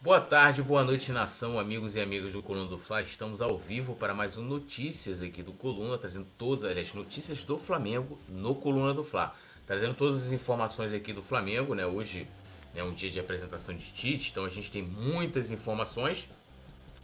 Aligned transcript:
Boa 0.00 0.20
tarde, 0.20 0.62
boa 0.62 0.84
noite, 0.84 1.10
nação, 1.10 1.58
amigos 1.58 1.96
e 1.96 2.00
amigas 2.00 2.32
do 2.32 2.40
Coluna 2.40 2.68
do 2.68 2.78
Fla. 2.78 3.02
Estamos 3.02 3.42
ao 3.42 3.58
vivo 3.58 3.96
para 3.96 4.14
mais 4.14 4.36
um 4.36 4.42
Notícias 4.42 5.20
aqui 5.20 5.42
do 5.42 5.52
Coluna, 5.52 5.98
trazendo 5.98 6.28
todas 6.38 6.62
as 6.62 6.94
notícias 6.94 7.42
do 7.42 7.58
Flamengo 7.58 8.16
no 8.28 8.54
Coluna 8.54 8.94
do 8.94 9.02
Fla. 9.02 9.34
Trazendo 9.66 9.94
todas 9.94 10.22
as 10.22 10.30
informações 10.30 10.92
aqui 10.92 11.12
do 11.12 11.20
Flamengo, 11.20 11.74
né? 11.74 11.84
Hoje 11.84 12.28
é 12.76 12.84
um 12.84 12.92
dia 12.92 13.10
de 13.10 13.18
apresentação 13.18 13.74
de 13.74 13.90
Tite, 13.90 14.30
então 14.30 14.44
a 14.44 14.48
gente 14.48 14.70
tem 14.70 14.82
muitas 14.82 15.50
informações. 15.50 16.28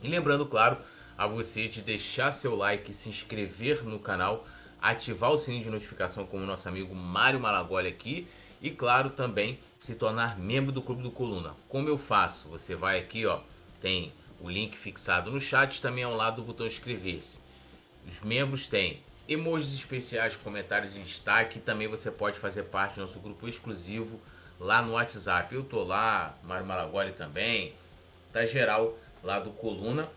E 0.01 0.07
lembrando, 0.07 0.47
claro, 0.47 0.79
a 1.19 1.27
você 1.27 1.67
de 1.67 1.83
deixar 1.83 2.31
seu 2.31 2.55
like, 2.55 2.95
se 2.95 3.09
inscrever 3.09 3.83
no 3.83 3.99
canal, 3.99 4.47
ativar 4.81 5.33
o 5.33 5.37
sininho 5.37 5.65
de 5.65 5.71
notificação 5.71 6.25
como 6.27 6.45
o 6.45 6.47
nosso 6.47 6.69
amigo 6.69 6.95
Mário 6.95 7.41
Malagoli 7.41 7.89
aqui 7.89 8.29
e 8.63 8.71
claro 8.71 9.11
também 9.11 9.59
se 9.85 9.95
tornar 9.95 10.39
membro 10.39 10.73
do 10.73 10.81
Clube 10.81 11.03
do 11.03 11.11
Coluna. 11.11 11.55
Como 11.69 11.91
eu 11.91 11.99
faço? 11.99 12.49
Você 12.49 12.75
vai 12.75 12.99
aqui, 12.99 13.27
ó, 13.27 13.41
tem 13.83 14.15
o 14.41 14.49
link 14.49 14.79
fixado 14.79 15.31
no 15.31 15.39
chat, 15.39 15.83
também 15.83 16.03
ao 16.03 16.17
lado 16.17 16.37
do 16.37 16.43
botão 16.43 16.67
inscrever-se. 16.67 17.39
Os 18.09 18.23
membros 18.23 18.67
têm 18.67 19.03
emojis 19.29 19.75
especiais, 19.75 20.37
comentários 20.37 20.97
em 20.97 21.03
destaque, 21.03 21.59
e 21.59 21.61
também 21.61 21.87
você 21.87 22.11
pode 22.11 22.39
fazer 22.39 22.63
parte 22.63 22.95
do 22.95 23.03
nosso 23.03 23.21
grupo 23.21 23.47
exclusivo 23.47 24.19
lá 24.59 24.81
no 24.81 24.93
WhatsApp. 24.93 25.55
Eu 25.55 25.63
tô 25.63 25.83
lá, 25.83 26.35
Mário 26.45 26.65
Malagoli 26.65 27.13
também, 27.13 27.75
tá 28.33 28.47
geral 28.47 28.97
lá 29.23 29.39
do 29.39 29.51
Coluna. 29.51 30.11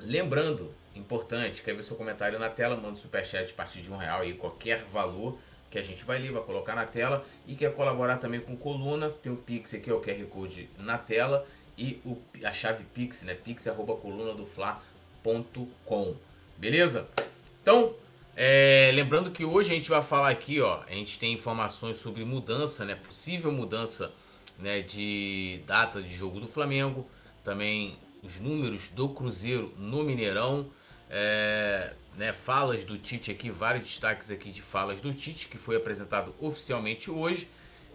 Lembrando, 0.00 0.70
importante, 0.94 1.62
quer 1.62 1.74
ver 1.74 1.82
seu 1.82 1.96
comentário 1.96 2.38
na 2.38 2.50
tela, 2.50 2.76
manda 2.76 2.90
um 2.90 2.96
superchat 2.96 3.52
a 3.52 3.54
partir 3.54 3.80
de 3.80 3.90
um 3.90 3.96
real 3.96 4.20
aí, 4.20 4.34
qualquer 4.34 4.84
valor 4.84 5.38
que 5.70 5.78
a 5.78 5.82
gente 5.82 6.04
vai 6.04 6.18
ler, 6.18 6.32
vai 6.32 6.42
colocar 6.42 6.74
na 6.74 6.84
tela 6.84 7.24
e 7.46 7.54
quer 7.54 7.72
colaborar 7.72 8.16
também 8.16 8.40
com 8.40 8.56
coluna, 8.56 9.08
tem 9.08 9.30
o 9.30 9.36
Pix 9.36 9.72
aqui, 9.72 9.88
é 9.88 9.94
o 9.94 10.00
QR 10.00 10.22
Code 10.26 10.68
na 10.76 10.98
tela 10.98 11.46
e 11.78 12.00
o, 12.04 12.18
a 12.44 12.52
chave 12.52 12.84
Pix, 12.92 13.22
né? 13.22 13.34
Pix 13.34 13.66
coluna 14.02 14.34
do. 14.34 14.46
Beleza? 16.58 17.08
Então, 17.62 17.94
é, 18.36 18.90
lembrando 18.94 19.30
que 19.30 19.44
hoje 19.44 19.70
a 19.70 19.74
gente 19.74 19.88
vai 19.88 20.02
falar 20.02 20.30
aqui, 20.30 20.60
ó, 20.60 20.82
a 20.86 20.92
gente 20.92 21.18
tem 21.18 21.32
informações 21.32 21.96
sobre 21.96 22.24
mudança, 22.24 22.84
né? 22.84 22.96
Possível 22.96 23.52
mudança 23.52 24.12
né, 24.58 24.82
de 24.82 25.60
data 25.66 26.02
de 26.02 26.14
jogo 26.14 26.40
do 26.40 26.46
Flamengo, 26.46 27.08
também 27.44 27.96
os 28.22 28.38
números 28.38 28.88
do 28.88 29.08
Cruzeiro 29.08 29.72
no 29.78 30.02
Mineirão. 30.02 30.66
É, 31.08 31.94
né, 32.16 32.32
falas 32.32 32.84
do 32.84 32.98
Tite 32.98 33.30
aqui, 33.30 33.50
vários 33.50 33.84
destaques 33.84 34.30
aqui 34.30 34.50
de 34.50 34.62
falas 34.62 35.00
do 35.00 35.12
Tite, 35.12 35.48
que 35.48 35.58
foi 35.58 35.76
apresentado 35.76 36.34
oficialmente 36.40 37.10
hoje. 37.10 37.48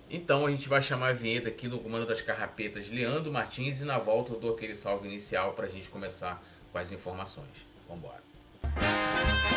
Então 0.09 0.45
a 0.45 0.51
gente 0.51 0.69
vai 0.69 0.81
chamar 0.81 1.09
a 1.09 1.13
vinheta 1.13 1.49
aqui 1.49 1.67
no 1.67 1.79
comando 1.79 2.05
das 2.05 2.21
carrapetas 2.21 2.89
Leandro 2.89 3.31
Martins 3.31 3.81
e 3.81 3.85
na 3.85 3.97
volta 3.97 4.33
eu 4.33 4.39
dou 4.39 4.53
aquele 4.53 4.75
salve 4.75 5.07
inicial 5.07 5.53
para 5.53 5.65
a 5.65 5.69
gente 5.69 5.89
começar 5.89 6.43
com 6.71 6.77
as 6.77 6.91
informações. 6.91 7.65
Vamos 7.87 8.03
embora. 8.03 9.54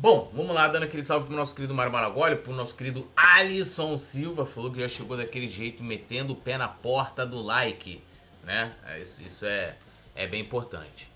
Bom, 0.00 0.30
vamos 0.32 0.54
lá, 0.54 0.66
dando 0.66 0.84
aquele 0.84 1.04
salve 1.04 1.26
pro 1.26 1.36
nosso 1.36 1.54
querido 1.54 1.74
Mário 1.74 1.92
Maragoli, 1.92 2.34
pro 2.34 2.54
nosso 2.54 2.74
querido 2.74 3.06
Alisson 3.14 3.98
Silva, 3.98 4.46
falou 4.46 4.72
que 4.72 4.80
já 4.80 4.88
chegou 4.88 5.14
daquele 5.14 5.46
jeito, 5.46 5.84
metendo 5.84 6.32
o 6.32 6.36
pé 6.36 6.56
na 6.56 6.66
porta 6.66 7.26
do 7.26 7.38
like, 7.38 8.02
né? 8.42 8.74
É, 8.86 8.98
isso, 8.98 9.22
isso 9.22 9.44
é, 9.44 9.76
é 10.14 10.26
bem 10.26 10.40
importante. 10.40 11.12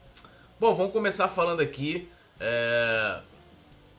Bom, 0.61 0.75
vamos 0.75 0.93
começar 0.93 1.29
falando 1.29 1.63
aqui 1.63 2.11
é, 2.39 3.21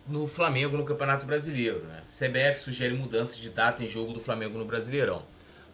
no 0.07 0.27
Flamengo 0.27 0.77
no 0.77 0.85
Campeonato 0.85 1.25
Brasileiro, 1.25 1.79
né? 1.85 2.03
CBF 2.05 2.59
sugere 2.59 2.93
mudança 2.93 3.41
de 3.41 3.49
data 3.49 3.83
em 3.83 3.87
jogo 3.87 4.13
do 4.13 4.19
Flamengo 4.19 4.55
no 4.55 4.65
Brasileirão. 4.65 5.23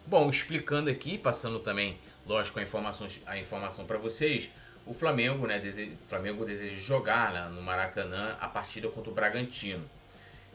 Bom, 0.06 0.30
explicando 0.30 0.88
aqui, 0.88 1.18
passando 1.18 1.58
também, 1.58 1.98
lógico, 2.26 2.58
a 2.58 2.62
informação, 2.62 3.06
a 3.26 3.36
informação 3.36 3.84
para 3.84 3.98
vocês, 3.98 4.50
o 4.86 4.92
Flamengo, 4.92 5.46
né, 5.46 5.58
dese... 5.58 5.96
o 6.04 6.08
Flamengo 6.08 6.44
deseja 6.44 6.74
jogar 6.74 7.32
né, 7.32 7.48
no 7.48 7.62
Maracanã 7.62 8.36
a 8.40 8.48
partida 8.48 8.88
contra 8.88 9.10
o 9.10 9.14
Bragantino. 9.14 9.88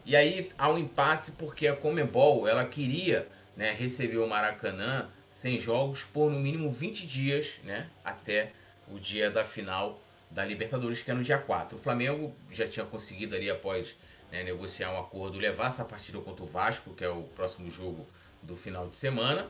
E 0.04 0.16
aí 0.16 0.50
há 0.56 0.70
um 0.70 0.78
impasse 0.78 1.32
porque 1.32 1.66
a 1.66 1.76
Comebol 1.76 2.48
ela 2.48 2.64
queria 2.64 3.28
né, 3.56 3.72
receber 3.72 4.18
o 4.18 4.26
Maracanã 4.26 5.08
sem 5.30 5.58
jogos 5.58 6.04
por 6.04 6.30
no 6.30 6.38
mínimo 6.38 6.70
20 6.70 7.06
dias 7.06 7.60
né, 7.64 7.88
até 8.04 8.52
o 8.90 8.98
dia 8.98 9.30
da 9.30 9.44
final 9.44 10.00
da 10.30 10.44
Libertadores, 10.44 11.02
que 11.02 11.10
é 11.10 11.14
no 11.14 11.22
dia 11.22 11.38
4. 11.38 11.76
O 11.76 11.80
Flamengo 11.80 12.34
já 12.50 12.66
tinha 12.66 12.84
conseguido 12.84 13.34
ali 13.34 13.50
após 13.50 13.96
né, 14.30 14.42
negociar 14.42 14.92
um 14.92 15.00
acordo 15.00 15.38
levar 15.38 15.66
essa 15.66 15.84
partida 15.84 16.18
contra 16.20 16.44
o 16.44 16.46
Vasco, 16.46 16.94
que 16.94 17.04
é 17.04 17.08
o 17.08 17.22
próximo 17.22 17.70
jogo 17.70 18.06
do 18.42 18.54
final 18.54 18.88
de 18.88 18.96
semana, 18.96 19.46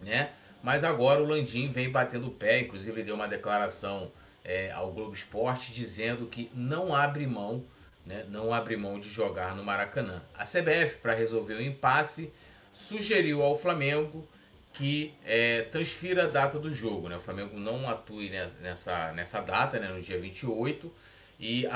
né? 0.00 0.30
Mas 0.62 0.84
agora 0.84 1.20
o 1.22 1.26
Landim 1.26 1.68
vem 1.68 1.90
batendo 1.90 2.28
o 2.28 2.30
pé, 2.30 2.60
inclusive 2.60 2.92
ele 3.00 3.06
deu 3.06 3.14
uma 3.14 3.26
declaração 3.26 4.10
é, 4.44 4.70
ao 4.72 4.92
Globo 4.92 5.12
Esporte 5.12 5.72
dizendo 5.72 6.26
que 6.26 6.50
não 6.54 6.94
abre 6.94 7.26
mão, 7.26 7.64
né, 8.06 8.24
não 8.28 8.52
abre 8.52 8.76
mão 8.76 8.98
de 8.98 9.08
jogar 9.08 9.56
no 9.56 9.64
Maracanã. 9.64 10.22
A 10.34 10.44
CBF, 10.44 10.98
para 10.98 11.14
resolver 11.14 11.54
o 11.54 11.62
impasse, 11.62 12.32
sugeriu 12.72 13.42
ao 13.42 13.54
Flamengo 13.54 14.26
que 14.72 15.12
é, 15.24 15.62
transfira 15.62 16.24
a 16.24 16.26
data 16.26 16.58
do 16.58 16.72
jogo. 16.72 17.08
Né? 17.08 17.16
O 17.16 17.20
Flamengo 17.20 17.58
não 17.58 17.88
atue 17.88 18.30
nessa, 18.30 19.12
nessa 19.12 19.40
data, 19.40 19.78
né, 19.78 19.88
no 19.88 20.00
dia 20.00 20.18
28, 20.18 20.90
e 21.38 21.66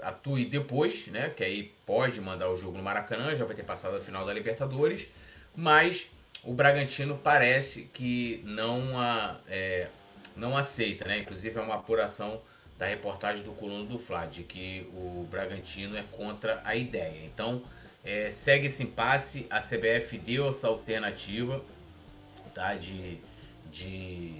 atue 0.00 0.44
depois, 0.44 1.08
né, 1.08 1.30
que 1.30 1.42
aí 1.42 1.74
pode 1.84 2.20
mandar 2.20 2.48
o 2.50 2.56
jogo 2.56 2.76
no 2.76 2.84
Maracanã, 2.84 3.34
já 3.34 3.44
vai 3.44 3.56
ter 3.56 3.64
passado 3.64 3.96
a 3.96 4.00
final 4.00 4.24
da 4.24 4.32
Libertadores, 4.32 5.08
mas 5.56 6.08
o 6.44 6.52
Bragantino 6.52 7.18
parece 7.22 7.82
que 7.92 8.42
não, 8.44 8.98
a, 8.98 9.38
é, 9.48 9.88
não 10.36 10.56
aceita, 10.56 11.06
né? 11.06 11.18
Inclusive 11.18 11.58
é 11.58 11.62
uma 11.62 11.76
apuração 11.76 12.40
da 12.78 12.86
reportagem 12.86 13.44
do 13.44 13.52
Coluna 13.52 13.86
do 13.86 13.98
Fla, 13.98 14.26
de 14.26 14.42
que 14.42 14.86
o 14.92 15.26
Bragantino 15.30 15.96
é 15.96 16.04
contra 16.12 16.60
a 16.64 16.74
ideia. 16.74 17.24
Então, 17.24 17.62
é, 18.04 18.28
segue 18.30 18.66
esse 18.66 18.82
impasse, 18.82 19.46
a 19.48 19.60
CBF 19.60 20.18
deu 20.18 20.48
essa 20.48 20.68
alternativa 20.68 21.64
tá, 22.52 22.74
de, 22.74 23.18
de, 23.70 24.34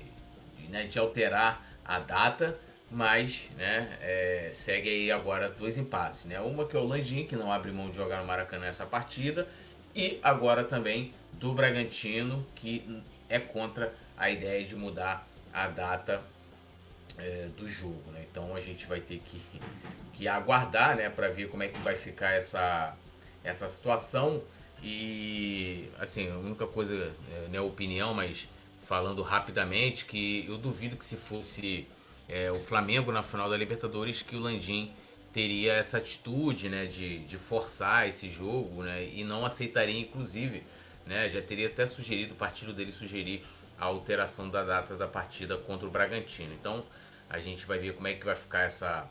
de, 0.59 0.69
né, 0.69 0.85
de 0.85 0.99
alterar 0.99 1.65
a 1.85 1.99
data, 1.99 2.59
mas 2.91 3.51
né, 3.57 3.97
é, 4.03 4.51
segue 4.53 4.89
aí 4.89 5.11
agora 5.11 5.49
dois 5.49 5.79
impasses. 5.79 6.27
Né? 6.27 6.39
Uma 6.41 6.67
que 6.67 6.77
é 6.77 6.81
o 6.81 6.85
Landim, 6.85 7.25
que 7.25 7.35
não 7.35 7.51
abre 7.51 7.73
mão 7.73 7.89
de 7.89 7.97
jogar 7.97 8.21
no 8.21 8.27
Maracanã 8.27 8.67
essa 8.67 8.85
partida, 8.85 9.49
e 9.95 10.19
agora 10.23 10.65
também 10.65 11.15
do 11.39 11.55
Bragantino, 11.55 12.47
que 12.55 13.03
é 13.29 13.39
contra 13.39 13.95
a 14.17 14.31
ideia 14.31 14.65
de 14.65 14.77
mudar 14.77 15.27
a 15.53 15.67
data 15.69 16.23
é, 17.19 17.49
do 17.57 17.67
jogo. 17.69 18.11
Né? 18.13 18.25
Então 18.31 18.55
a 18.55 18.61
gente 18.61 18.87
vai 18.87 19.01
ter 19.01 19.19
que, 19.19 19.41
que 20.13 20.29
aguardar 20.29 20.97
né, 20.97 21.09
para 21.09 21.29
ver 21.29 21.49
como 21.49 21.63
é 21.63 21.69
que 21.69 21.79
vai 21.81 21.97
ficar 21.97 22.31
essa, 22.33 22.97
essa 23.43 23.69
situação. 23.69 24.43
E 24.83 25.89
assim, 25.99 26.31
a 26.31 26.37
única 26.37 26.67
coisa, 26.67 27.13
é, 27.33 27.49
não 27.49 27.59
é 27.59 27.61
opinião, 27.61 28.13
mas 28.13 28.49
falando 28.81 29.23
rapidamente, 29.23 30.05
que 30.05 30.45
eu 30.47 30.59
duvido 30.59 30.97
que 30.97 31.05
se 31.05 31.17
fosse 31.17 31.87
é, 32.29 32.51
o 32.51 32.57
Flamengo 32.57 33.11
na 33.11 33.23
final 33.23 33.49
da 33.49 33.57
Libertadores, 33.57 34.23
que 34.23 34.37
o 34.37 34.41
Landim 34.41 34.93
teria 35.33 35.73
essa 35.73 35.99
atitude 35.99 36.69
né, 36.69 36.87
de, 36.87 37.21
de 37.21 37.39
forçar 37.39 38.09
esse 38.09 38.29
jogo 38.29 38.83
né, 38.83 39.09
e 39.13 39.25
não 39.25 39.45
aceitaria, 39.45 39.99
inclusive, 39.99 40.63
né? 41.07 41.29
Já 41.29 41.43
teria 41.43 41.67
até 41.67 41.87
sugerido, 41.87 42.35
o 42.35 42.37
partido 42.37 42.73
dele 42.73 42.93
sugerir 42.93 43.45
a 43.79 43.87
alteração 43.87 44.49
da 44.49 44.63
data 44.63 44.97
da 44.97 45.07
partida 45.07 45.57
contra 45.57 45.87
o 45.87 45.91
Bragantino. 45.91 46.53
Então 46.55 46.85
a 47.29 47.39
gente 47.39 47.65
vai 47.67 47.79
ver 47.79 47.95
como 47.95 48.07
é 48.07 48.15
que 48.15 48.25
vai 48.25 48.35
ficar 48.37 48.61
essa, 48.63 49.09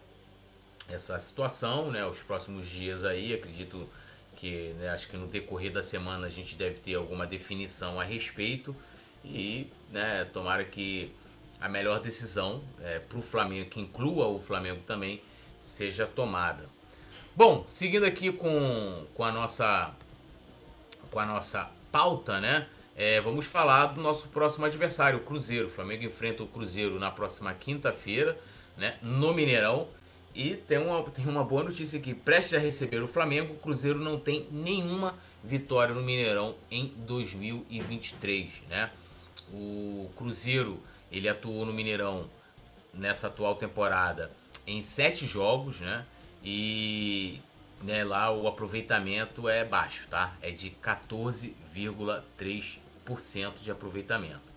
essa 0.90 1.18
situação, 1.20 1.92
né? 1.92 2.06
Os 2.06 2.24
próximos 2.24 2.68
dias 2.68 3.04
aí, 3.04 3.34
acredito 3.34 3.90
que 4.36 4.74
né, 4.74 4.90
acho 4.90 5.08
que 5.08 5.18
no 5.18 5.28
decorrer 5.28 5.72
da 5.72 5.84
semana 5.84 6.28
a 6.28 6.30
gente 6.30 6.56
deve 6.56 6.80
ter 6.80 6.96
alguma 6.96 7.26
definição 7.26 8.00
a 8.00 8.04
respeito 8.04 8.76
e 9.24 9.72
né, 9.92 10.26
tomara 10.26 10.66
que 10.66 11.14
a 11.62 11.70
melhor 11.70 12.02
decisão 12.02 12.62
é, 12.82 13.00
para 13.00 13.18
o 13.18 13.22
Flamengo, 13.22 13.70
que 13.70 13.80
inclua 13.80 14.28
o 14.28 14.40
Flamengo 14.40 14.82
também, 14.86 15.22
seja 15.62 16.06
tomada. 16.06 16.68
Bom, 17.36 17.64
seguindo 17.66 18.06
aqui 18.06 18.32
com, 18.34 19.06
com 19.14 19.24
a 19.24 19.32
nossa 19.32 19.94
com 21.10 21.20
a 21.20 21.26
nossa 21.26 21.70
pauta, 21.94 22.42
né? 22.42 22.66
É, 22.96 23.22
vamos 23.22 23.46
falar 23.46 23.88
do 23.88 24.02
nosso 24.02 24.30
próximo 24.30 24.66
adversário, 24.66 25.20
o 25.20 25.22
Cruzeiro. 25.22 25.68
O 25.68 25.70
Flamengo 25.70 26.04
enfrenta 26.04 26.42
o 26.42 26.48
Cruzeiro 26.48 27.00
na 27.00 27.12
próxima 27.12 27.54
quinta-feira, 27.54 28.36
né? 28.76 28.98
No 29.04 29.32
Mineirão. 29.32 29.88
E 30.34 30.56
tem 30.56 30.80
uma, 30.80 31.04
tem 31.04 31.28
uma 31.28 31.44
boa 31.44 31.64
notícia 31.64 32.00
aqui. 32.00 32.16
Prestes 32.16 32.56
a 32.56 32.58
receber 32.58 33.04
o 33.04 33.08
Flamengo, 33.08 33.54
o 33.54 33.58
Cruzeiro 33.58 34.00
não 34.00 34.20
tem 34.20 34.48
nenhuma 34.50 35.14
vitória 35.44 35.94
no 35.94 36.02
Mineirão 36.02 36.56
em 36.72 36.88
2023, 36.98 38.64
né? 38.68 38.90
O 39.54 40.10
Cruzeiro, 40.16 40.80
ele 41.12 41.30
atuou 41.30 41.64
no 41.64 41.72
Mineirão 41.72 42.28
nessa 42.92 43.28
atual 43.28 43.54
temporada 43.54 44.32
em 44.66 44.82
sete 44.82 45.28
jogos, 45.28 45.80
né? 45.80 46.06
E 46.44 47.40
né, 47.84 48.04
lá 48.04 48.32
o 48.32 48.48
aproveitamento 48.48 49.48
é 49.50 49.66
baixo, 49.66 50.08
tá? 50.08 50.34
É 50.42 50.52
de 50.52 50.72
14,3% 50.84 53.54
de 53.62 53.70
aproveitamento. 53.70 54.54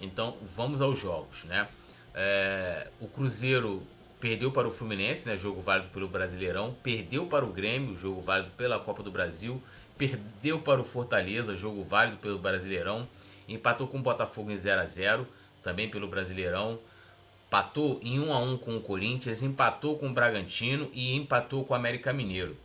Então 0.00 0.36
vamos 0.42 0.80
aos 0.80 0.98
jogos, 0.98 1.44
né? 1.44 1.68
É, 2.14 2.88
o 3.00 3.06
Cruzeiro 3.06 3.82
perdeu 4.18 4.50
para 4.50 4.66
o 4.68 4.70
Fluminense, 4.70 5.28
né? 5.28 5.36
Jogo 5.36 5.60
válido 5.60 5.90
pelo 5.90 6.08
Brasileirão. 6.08 6.74
Perdeu 6.82 7.26
para 7.26 7.44
o 7.44 7.48
Grêmio, 7.48 7.94
jogo 7.96 8.20
válido 8.20 8.50
pela 8.52 8.80
Copa 8.80 9.02
do 9.02 9.10
Brasil. 9.10 9.62
Perdeu 9.98 10.60
para 10.60 10.80
o 10.80 10.84
Fortaleza, 10.84 11.54
jogo 11.54 11.84
válido 11.84 12.16
pelo 12.18 12.38
Brasileirão. 12.38 13.06
Empatou 13.48 13.86
com 13.86 13.98
o 13.98 14.02
Botafogo 14.02 14.50
em 14.50 14.56
0 14.56 14.80
a 14.80 14.86
0 14.86 15.28
também 15.62 15.90
pelo 15.90 16.08
Brasileirão. 16.08 16.80
Empatou 17.52 18.00
em 18.02 18.18
1 18.18 18.32
a 18.32 18.38
1 18.38 18.56
com 18.56 18.78
o 18.78 18.80
Corinthians, 18.80 19.42
empatou 19.42 19.98
com 19.98 20.08
o 20.08 20.12
Bragantino 20.14 20.90
e 20.94 21.14
empatou 21.14 21.66
com 21.66 21.74
o 21.74 21.76
América 21.76 22.10
Mineiro. 22.10 22.56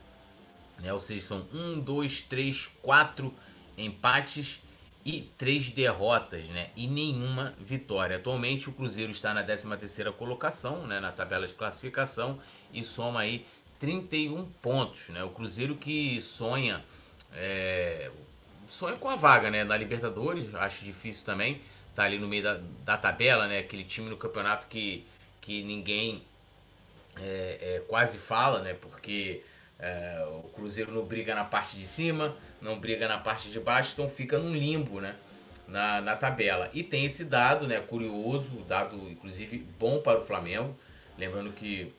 Né? 0.80 0.94
Ou 0.94 1.00
seja, 1.02 1.28
são 1.28 1.46
1, 1.54 1.82
2, 1.82 2.22
3, 2.22 2.70
4 2.82 3.34
empates 3.78 4.62
e 5.04 5.30
três 5.38 5.70
derrotas, 5.70 6.48
né? 6.48 6.70
E 6.74 6.88
nenhuma 6.88 7.54
vitória. 7.60 8.16
Atualmente 8.16 8.70
o 8.70 8.72
Cruzeiro 8.72 9.12
está 9.12 9.34
na 9.34 9.44
13ª 9.44 10.14
colocação, 10.14 10.88
né, 10.88 11.02
na 11.02 11.12
tabela 11.12 11.46
de 11.46 11.54
classificação 11.54 12.40
e 12.74 12.82
soma 12.82 13.20
aí 13.20 13.46
31 13.80 14.46
pontos, 14.62 15.10
né? 15.10 15.22
O 15.22 15.32
Cruzeiro 15.32 15.76
que 15.76 16.22
sonha 16.22 16.82
é, 17.34 18.10
sonha 18.68 18.96
com 18.96 19.10
a 19.10 19.18
vaga, 19.18 19.52
né, 19.52 19.66
na 19.66 19.76
Libertadores, 19.76 20.56
acho 20.56 20.86
difícil 20.86 21.26
também, 21.26 21.62
tá 21.98 22.04
ali 22.04 22.20
no 22.20 22.28
meio 22.28 22.44
da, 22.44 22.60
da 22.86 22.96
tabela, 22.96 23.48
né? 23.48 23.58
Aquele 23.58 23.84
time 23.84 24.08
no 24.08 24.16
campeonato 24.16 24.68
que, 24.68 25.04
que 25.42 25.64
ninguém 25.64 26.24
é, 27.20 27.58
é, 27.60 27.84
quase 27.88 28.20
fala, 28.20 28.62
né? 28.62 28.76
Porque 28.76 29.42
é, 29.80 30.24
o 30.30 30.44
Cruzeiro 30.50 30.92
não 30.92 31.04
briga 31.04 31.34
na 31.34 31.44
parte 31.44 31.76
de 31.76 31.88
cima, 31.88 32.38
não 32.62 32.80
briga 32.80 33.08
na 33.08 33.18
parte 33.18 33.50
de 33.50 33.60
baixo, 33.60 33.94
então 33.94 34.08
fica 34.08 34.38
num 34.38 34.54
limbo, 34.54 35.02
né? 35.02 35.16
Na, 35.68 36.00
na 36.00 36.16
tabela. 36.16 36.70
E 36.72 36.84
tem 36.84 37.04
esse 37.04 37.26
dado, 37.26 37.68
né? 37.68 37.80
Curioso, 37.80 38.64
dado 38.68 38.96
inclusive 39.10 39.58
bom 39.80 40.00
para 40.00 40.20
o 40.20 40.22
Flamengo. 40.22 40.78
Lembrando 41.18 41.52
que 41.52 41.92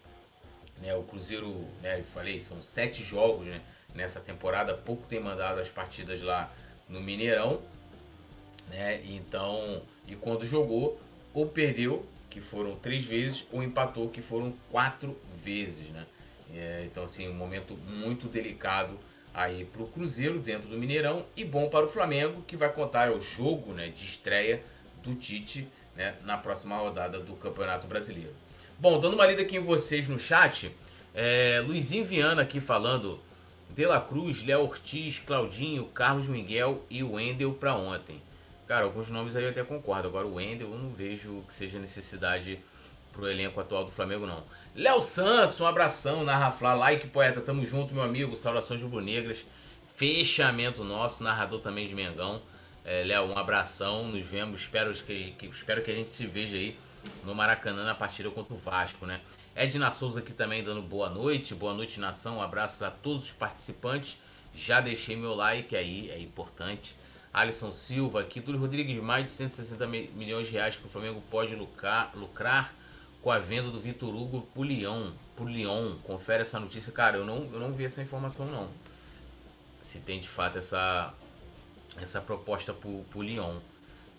né, 0.80 0.94
o 0.94 1.02
Cruzeiro, 1.02 1.66
né, 1.82 1.98
eu 1.98 2.04
falei, 2.04 2.38
são 2.38 2.62
sete 2.62 3.02
jogos 3.02 3.48
né, 3.48 3.60
nessa 3.92 4.20
temporada, 4.20 4.74
pouco 4.74 5.08
tem 5.08 5.18
mandado 5.18 5.58
as 5.58 5.72
partidas 5.72 6.22
lá 6.22 6.48
no 6.88 7.00
Mineirão. 7.00 7.60
Né? 8.70 9.02
Então, 9.04 9.82
e 10.06 10.14
quando 10.14 10.46
jogou, 10.46 11.00
ou 11.32 11.46
perdeu, 11.46 12.04
que 12.28 12.40
foram 12.40 12.76
três 12.76 13.04
vezes, 13.04 13.46
ou 13.50 13.62
empatou, 13.62 14.08
que 14.08 14.20
foram 14.20 14.52
quatro 14.70 15.16
vezes. 15.42 15.88
Né? 15.88 16.06
É, 16.54 16.82
então, 16.84 17.04
assim, 17.04 17.28
um 17.28 17.34
momento 17.34 17.76
muito 17.76 18.28
delicado 18.28 18.98
aí 19.32 19.64
para 19.64 19.82
o 19.82 19.86
Cruzeiro 19.86 20.38
dentro 20.38 20.68
do 20.68 20.76
Mineirão 20.76 21.24
e 21.36 21.44
bom 21.44 21.68
para 21.68 21.84
o 21.84 21.88
Flamengo, 21.88 22.42
que 22.42 22.56
vai 22.56 22.72
contar 22.72 23.12
o 23.12 23.20
jogo 23.20 23.72
né, 23.72 23.88
de 23.88 24.04
estreia 24.04 24.62
do 25.02 25.14
Tite 25.14 25.68
né, 25.94 26.14
na 26.24 26.36
próxima 26.36 26.76
rodada 26.76 27.20
do 27.20 27.34
Campeonato 27.34 27.86
Brasileiro. 27.86 28.34
Bom, 28.78 28.98
dando 29.00 29.14
uma 29.14 29.26
lida 29.26 29.42
aqui 29.42 29.56
em 29.56 29.62
vocês 29.62 30.08
no 30.08 30.18
chat, 30.18 30.74
é, 31.14 31.62
Luizinho 31.66 32.04
Viana 32.04 32.42
aqui 32.42 32.60
falando 32.60 33.20
De 33.70 33.84
La 33.84 34.00
Cruz, 34.00 34.44
Léo 34.44 34.62
Ortiz, 34.62 35.20
Claudinho, 35.20 35.84
Carlos 35.86 36.28
Miguel 36.28 36.84
e 36.88 37.02
Wendel 37.02 37.52
para 37.54 37.74
ontem. 37.74 38.20
Cara, 38.68 38.84
alguns 38.84 39.08
nomes 39.08 39.34
aí 39.34 39.44
eu 39.44 39.50
até 39.50 39.64
concordo, 39.64 40.08
agora 40.08 40.26
o 40.26 40.34
Wendel 40.34 40.70
eu 40.70 40.78
não 40.78 40.90
vejo 40.90 41.42
que 41.48 41.54
seja 41.54 41.78
necessidade 41.78 42.60
pro 43.10 43.26
elenco 43.26 43.58
atual 43.58 43.82
do 43.82 43.90
Flamengo, 43.90 44.26
não. 44.26 44.44
Léo 44.76 45.00
Santos, 45.00 45.58
um 45.58 45.64
abração, 45.64 46.26
Flá, 46.56 46.74
like 46.74 47.06
poeta, 47.06 47.40
tamo 47.40 47.64
junto, 47.64 47.94
meu 47.94 48.02
amigo, 48.04 48.36
saudações 48.36 48.82
rubro-negras, 48.82 49.46
fechamento 49.94 50.84
nosso, 50.84 51.24
narrador 51.24 51.60
também 51.60 51.88
de 51.88 51.94
Mengão. 51.94 52.42
É, 52.84 53.04
Léo, 53.04 53.28
um 53.28 53.38
abração, 53.38 54.06
nos 54.06 54.26
vemos, 54.26 54.60
espero 54.60 54.92
que, 54.92 55.30
que, 55.38 55.46
espero 55.46 55.82
que 55.82 55.90
a 55.90 55.94
gente 55.94 56.14
se 56.14 56.26
veja 56.26 56.58
aí 56.58 56.78
no 57.24 57.34
Maracanã 57.34 57.84
na 57.84 57.94
partida 57.94 58.30
contra 58.30 58.52
o 58.52 58.56
Vasco, 58.56 59.06
né? 59.06 59.22
Edna 59.56 59.90
Souza 59.90 60.20
aqui 60.20 60.34
também 60.34 60.62
dando 60.62 60.82
boa 60.82 61.08
noite, 61.08 61.54
boa 61.54 61.72
noite 61.72 61.98
nação, 61.98 62.42
abraços 62.42 62.82
a 62.82 62.90
todos 62.90 63.24
os 63.24 63.32
participantes, 63.32 64.20
já 64.52 64.78
deixei 64.78 65.16
meu 65.16 65.34
like 65.34 65.74
aí, 65.74 66.10
é 66.10 66.18
importante. 66.18 66.94
Alisson 67.32 67.70
Silva 67.72 68.20
aqui, 68.20 68.40
Túlio 68.40 68.60
Rodrigues, 68.60 69.02
mais 69.02 69.24
de 69.24 69.32
160 69.32 69.86
milhões 69.86 70.46
de 70.46 70.54
reais 70.54 70.76
que 70.76 70.86
o 70.86 70.88
Flamengo 70.88 71.22
pode 71.30 71.54
lucrar, 71.54 72.12
lucrar 72.14 72.74
com 73.22 73.30
a 73.30 73.38
venda 73.38 73.70
do 73.70 73.78
Vitor 73.78 74.14
Hugo 74.14 74.42
pro 74.54 74.62
Lyon, 74.62 75.12
pro 75.36 75.46
Lyon. 75.46 75.96
Confere 76.04 76.42
essa 76.42 76.58
notícia. 76.58 76.92
Cara, 76.92 77.18
eu 77.18 77.24
não, 77.24 77.44
eu 77.52 77.60
não 77.60 77.72
vi 77.72 77.84
essa 77.84 78.02
informação 78.02 78.46
não. 78.46 78.70
Se 79.80 80.00
tem 80.00 80.18
de 80.18 80.28
fato 80.28 80.58
essa 80.58 81.14
essa 82.00 82.20
proposta 82.20 82.72
pro, 82.72 83.04
pro 83.10 83.22
Lyon. 83.22 83.58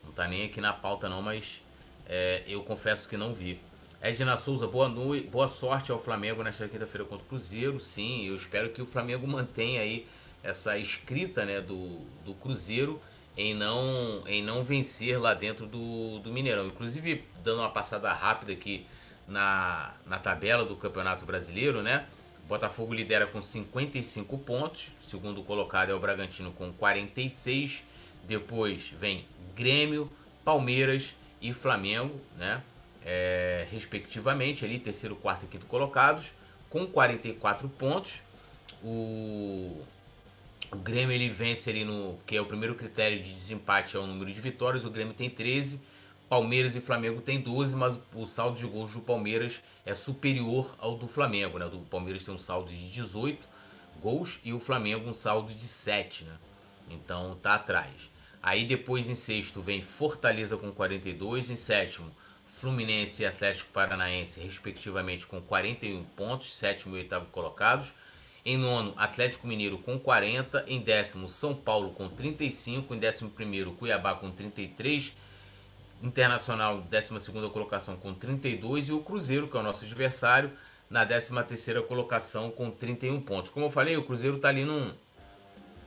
Não 0.03 0.11
tá 0.11 0.27
nem 0.27 0.45
aqui 0.45 0.59
na 0.59 0.73
pauta 0.73 1.07
não, 1.07 1.21
mas 1.21 1.61
é, 2.05 2.43
eu 2.47 2.63
confesso 2.63 3.07
que 3.07 3.17
não 3.17 3.33
vi. 3.33 3.59
Edna 4.01 4.37
Souza, 4.37 4.65
boa 4.65 4.87
noite, 4.87 5.27
boa 5.27 5.47
sorte 5.47 5.91
ao 5.91 5.99
Flamengo 5.99 6.41
nesta 6.41 6.67
quinta-feira 6.67 7.05
contra 7.05 7.25
o 7.25 7.27
Cruzeiro. 7.27 7.79
Sim, 7.79 8.27
eu 8.27 8.35
espero 8.35 8.69
que 8.69 8.81
o 8.81 8.85
Flamengo 8.85 9.27
mantenha 9.27 9.81
aí 9.81 10.07
essa 10.43 10.77
escrita 10.77 11.45
né, 11.45 11.61
do, 11.61 11.99
do 12.25 12.33
Cruzeiro 12.33 13.01
em 13.35 13.53
não, 13.53 14.23
em 14.27 14.43
não 14.43 14.63
vencer 14.63 15.19
lá 15.19 15.33
dentro 15.33 15.65
do, 15.65 16.19
do 16.19 16.31
Mineirão. 16.31 16.67
Inclusive, 16.67 17.23
dando 17.43 17.59
uma 17.59 17.69
passada 17.69 18.11
rápida 18.11 18.51
aqui 18.51 18.85
na, 19.27 19.93
na 20.05 20.19
tabela 20.19 20.65
do 20.65 20.75
Campeonato 20.75 21.25
Brasileiro, 21.25 21.81
né? 21.81 22.05
Botafogo 22.49 22.95
lidera 22.95 23.27
com 23.27 23.41
55 23.41 24.37
pontos, 24.39 24.91
segundo 24.99 25.43
colocado 25.43 25.91
é 25.91 25.93
o 25.93 25.99
Bragantino 25.99 26.51
com 26.51 26.73
46. 26.73 27.83
Depois 28.23 28.89
vem 28.89 29.25
Grêmio, 29.55 30.11
Palmeiras 30.43 31.15
e 31.39 31.53
Flamengo, 31.53 32.19
né? 32.37 32.63
É, 33.05 33.67
respectivamente, 33.71 34.65
ali, 34.65 34.79
terceiro, 34.79 35.15
quarto 35.15 35.45
e 35.45 35.47
quinto 35.47 35.67
colocados, 35.67 36.33
com 36.69 36.87
44 36.87 37.69
pontos. 37.69 38.23
O 38.83 39.81
o 40.71 40.77
Grêmio 40.77 41.13
ele 41.13 41.29
vence 41.29 41.69
ali 41.69 41.83
no. 41.83 42.17
que 42.25 42.35
é 42.35 42.41
o 42.41 42.45
primeiro 42.45 42.75
critério 42.75 43.21
de 43.21 43.31
desempate 43.31 43.95
é 43.95 43.99
o 43.99 44.05
número 44.05 44.31
de 44.31 44.39
vitórias. 44.39 44.85
O 44.85 44.89
Grêmio 44.89 45.13
tem 45.13 45.29
13. 45.29 45.81
Palmeiras 46.27 46.75
e 46.75 46.81
Flamengo 46.81 47.21
tem 47.21 47.41
12, 47.41 47.75
mas 47.75 47.99
o 48.13 48.25
saldo 48.27 48.59
de 48.59 48.67
gols 48.67 48.93
do 48.93 49.01
Palmeiras 49.01 49.63
é 49.83 49.95
superior 49.95 50.75
ao 50.77 50.95
do 50.95 51.07
Flamengo. 51.07 51.57
Né? 51.57 51.65
O 51.65 51.79
Palmeiras 51.79 52.23
tem 52.23 52.33
um 52.33 52.37
saldo 52.37 52.69
de 52.69 52.91
18 52.91 53.47
gols 53.99 54.39
e 54.43 54.53
o 54.53 54.59
Flamengo 54.59 55.09
um 55.09 55.13
saldo 55.13 55.51
de 55.51 55.65
7. 55.65 56.25
Né? 56.25 56.37
Então 56.91 57.35
tá 57.41 57.55
atrás. 57.55 58.11
Aí 58.43 58.63
depois 58.63 59.09
em 59.09 59.15
sexto 59.15 59.59
vem 59.59 59.81
Fortaleza 59.81 60.55
com 60.55 60.71
42. 60.71 61.49
Em 61.49 61.55
sétimo, 61.55 62.11
Fluminense 62.45 63.23
e 63.23 63.25
Atlético 63.25 63.71
Paranaense, 63.71 64.39
respectivamente, 64.39 65.25
com 65.25 65.41
41 65.41 66.03
pontos, 66.15 66.55
sétimo 66.55 66.95
e 66.95 66.99
oitavo 66.99 67.27
colocados. 67.27 67.93
Em 68.49 68.57
nono, 68.57 68.95
Atlético 68.97 69.45
Mineiro 69.45 69.77
com 69.77 69.99
40. 69.99 70.65
Em 70.67 70.81
décimo, 70.81 71.29
São 71.29 71.53
Paulo 71.53 71.91
com 71.91 72.09
35. 72.09 72.95
Em 72.95 72.97
décimo 72.97 73.29
primeiro, 73.29 73.73
Cuiabá 73.73 74.15
com 74.15 74.31
33. 74.31 75.13
Internacional, 76.01 76.81
décima 76.81 77.19
segunda 77.19 77.47
colocação 77.47 77.95
com 77.95 78.11
32. 78.11 78.89
E 78.89 78.91
o 78.91 79.01
Cruzeiro, 79.01 79.47
que 79.47 79.55
é 79.55 79.59
o 79.59 79.61
nosso 79.61 79.85
adversário, 79.85 80.51
na 80.89 81.05
décima 81.05 81.43
terceira 81.43 81.83
colocação 81.83 82.49
com 82.49 82.71
31 82.71 83.21
pontos. 83.21 83.51
Como 83.51 83.67
eu 83.67 83.69
falei, 83.69 83.95
o 83.97 84.03
Cruzeiro 84.03 84.37
está 84.37 84.49
ali 84.49 84.65
num, 84.65 84.95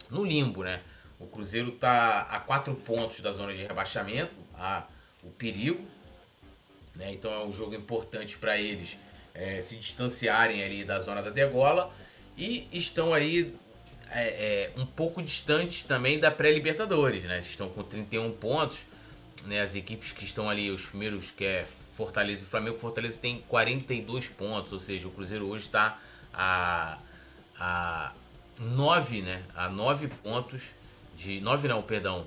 no 0.09 0.25
limbo, 0.25 0.63
né? 0.63 0.83
O 1.19 1.27
Cruzeiro 1.27 1.71
está 1.71 2.21
a 2.31 2.39
4 2.39 2.77
pontos 2.77 3.19
da 3.23 3.33
zona 3.33 3.53
de 3.53 3.65
rebaixamento, 3.65 4.37
a, 4.55 4.87
o 5.21 5.31
perigo. 5.31 5.85
Né? 6.95 7.11
Então 7.13 7.33
é 7.33 7.45
um 7.45 7.53
jogo 7.53 7.75
importante 7.75 8.39
para 8.39 8.57
eles 8.57 8.97
é, 9.35 9.61
se 9.61 9.75
distanciarem 9.75 10.63
ali 10.63 10.85
da 10.85 11.01
zona 11.01 11.21
da 11.21 11.31
degola 11.31 11.93
e 12.43 12.69
estão 12.73 13.15
aí 13.15 13.55
é, 14.11 14.71
é, 14.77 14.81
um 14.81 14.85
pouco 14.85 15.23
distantes 15.23 15.83
também 15.83 16.19
da 16.19 16.31
pré-Libertadores, 16.31 17.23
né? 17.23 17.39
Estão 17.39 17.69
com 17.69 17.83
31 17.85 18.33
pontos, 18.33 18.85
né? 19.45 19.61
As 19.61 19.77
equipes 19.77 20.11
que 20.11 20.25
estão 20.25 20.51
ali, 20.51 20.71
os 20.71 20.87
primeiros 20.87 21.31
que 21.31 21.45
é 21.45 21.67
Fortaleza 21.95 22.43
e 22.43 22.47
Flamengo, 22.47 22.79
Fortaleza 22.79 23.19
tem 23.19 23.43
42 23.47 24.29
pontos, 24.29 24.73
ou 24.73 24.81
seja, 24.81 25.07
o 25.07 25.11
Cruzeiro 25.13 25.47
hoje 25.47 25.67
está 25.67 26.01
a, 26.35 26.99
a 27.57 28.13
9, 28.59 29.23
né? 29.23 29.45
A 29.55 29.69
9 29.69 30.09
pontos 30.09 30.75
de 31.17 31.41
9 31.41 31.69
não, 31.69 31.81
perdão, 31.81 32.27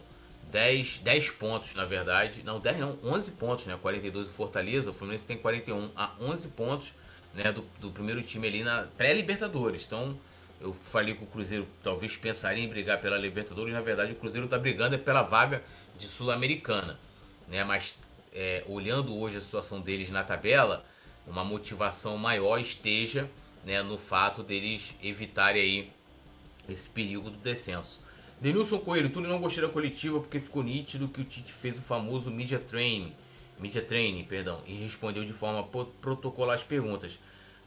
10, 0.49 0.99
10 0.99 1.29
pontos 1.31 1.75
na 1.75 1.83
verdade, 1.83 2.41
não, 2.43 2.57
10 2.57 2.77
não, 2.77 2.97
11 3.03 3.31
pontos, 3.31 3.65
né? 3.65 3.77
42 3.81 4.27
do 4.27 4.33
Fortaleza, 4.33 4.91
o 4.91 4.93
Fluminense 4.93 5.25
tem 5.25 5.37
41 5.37 5.91
a 5.93 6.11
11 6.21 6.47
pontos 6.49 6.93
né, 7.35 7.51
do, 7.51 7.63
do 7.79 7.91
primeiro 7.91 8.21
time 8.21 8.47
ali 8.47 8.63
na 8.63 8.83
pré-Libertadores. 8.97 9.85
Então, 9.85 10.17
eu 10.59 10.73
falei 10.73 11.13
que 11.13 11.23
o 11.23 11.27
Cruzeiro 11.27 11.67
talvez 11.83 12.15
pensaria 12.15 12.63
em 12.63 12.67
brigar 12.67 12.99
pela 13.01 13.17
Libertadores. 13.17 13.73
Na 13.73 13.81
verdade, 13.81 14.13
o 14.13 14.15
Cruzeiro 14.15 14.45
está 14.45 14.57
brigando 14.57 14.95
é 14.95 14.97
pela 14.97 15.21
vaga 15.21 15.61
de 15.97 16.07
Sul-Americana. 16.07 16.97
Né? 17.47 17.63
Mas 17.63 18.01
é, 18.33 18.63
olhando 18.67 19.15
hoje 19.15 19.37
a 19.37 19.41
situação 19.41 19.81
deles 19.81 20.09
na 20.09 20.23
tabela, 20.23 20.85
uma 21.27 21.43
motivação 21.43 22.17
maior 22.17 22.59
esteja 22.59 23.29
né, 23.65 23.81
no 23.81 23.97
fato 23.97 24.43
deles 24.43 24.95
evitarem 25.03 25.61
aí 25.61 25.91
esse 26.69 26.89
perigo 26.89 27.29
do 27.29 27.37
descenso. 27.37 27.99
Denilson 28.39 28.79
Coelho, 28.79 29.09
Túlio 29.09 29.29
não 29.29 29.39
gostei 29.39 29.63
da 29.63 29.69
coletiva 29.69 30.19
porque 30.19 30.39
ficou 30.39 30.63
nítido 30.63 31.07
que 31.07 31.21
o 31.21 31.23
Tite 31.23 31.51
fez 31.51 31.77
o 31.77 31.81
famoso 31.81 32.29
media 32.29 32.59
training, 32.59 33.13
media 33.59 33.81
training, 33.81 34.23
perdão, 34.23 34.61
e 34.65 34.73
respondeu 34.73 35.23
de 35.23 35.33
forma 35.33 35.63
protocolar 36.01 36.55
as 36.55 36.63
perguntas. 36.63 37.19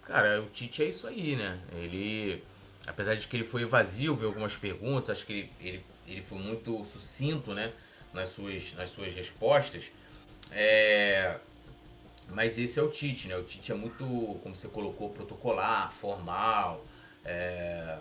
Cara, 0.03 0.43
o 0.43 0.47
Tite 0.47 0.83
é 0.83 0.87
isso 0.87 1.07
aí, 1.07 1.37
né? 1.37 1.59
Ele, 1.73 2.43
apesar 2.87 3.15
de 3.15 3.27
que 3.29 3.37
ele 3.37 3.45
foi 3.45 3.63
evasivo 3.63 4.25
em 4.25 4.27
algumas 4.27 4.57
perguntas, 4.57 5.11
acho 5.11 5.27
que 5.27 5.33
ele, 5.33 5.53
ele, 5.61 5.85
ele 6.07 6.23
foi 6.23 6.39
muito 6.39 6.83
sucinto, 6.83 7.53
né? 7.53 7.73
Nas 8.13 8.31
suas, 8.31 8.73
nas 8.73 8.91
suas 8.91 9.13
respostas. 9.15 9.91
É, 10.51 11.39
mas 12.31 12.59
esse 12.59 12.79
é 12.79 12.83
o 12.83 12.89
Tite, 12.89 13.29
né? 13.29 13.37
O 13.37 13.43
Tite 13.43 13.73
é 13.73 13.75
muito, 13.75 14.05
como 14.43 14.55
você 14.55 14.69
colocou, 14.69 15.11
protocolar, 15.11 15.91
formal. 15.91 16.85
É, 17.25 17.99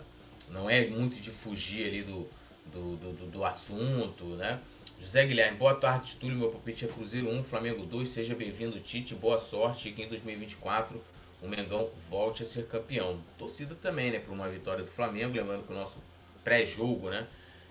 não 0.50 0.68
é 0.68 0.86
muito 0.86 1.20
de 1.20 1.30
fugir 1.30 1.86
ali 1.86 2.02
do, 2.02 2.28
do, 2.66 2.96
do, 2.96 3.26
do, 3.26 3.44
assunto, 3.44 4.24
né? 4.36 4.60
José 5.00 5.24
Guilherme, 5.24 5.56
boa 5.56 5.76
tarde, 5.76 6.16
Túlio. 6.16 6.36
Meu 6.36 6.48
palpite 6.50 6.84
é 6.84 6.88
Cruzeiro 6.88 7.30
1, 7.30 7.44
Flamengo 7.44 7.86
2. 7.86 8.08
Seja 8.08 8.34
bem-vindo, 8.34 8.80
Tite. 8.80 9.14
Boa 9.14 9.38
sorte. 9.38 9.88
E 9.88 9.92
que 9.92 10.02
em 10.02 10.08
2024 10.08 11.00
o 11.40 11.48
Mengão 11.48 11.88
volte 12.10 12.42
a 12.42 12.44
ser 12.44 12.66
campeão. 12.66 13.20
Torcida 13.38 13.76
também, 13.76 14.10
né? 14.10 14.18
Por 14.18 14.32
uma 14.32 14.48
vitória 14.48 14.82
do 14.82 14.90
Flamengo. 14.90 15.36
Lembrando 15.36 15.62
que 15.62 15.72
o 15.72 15.76
nosso 15.76 16.02
pré-jogo, 16.42 17.10
né? 17.10 17.28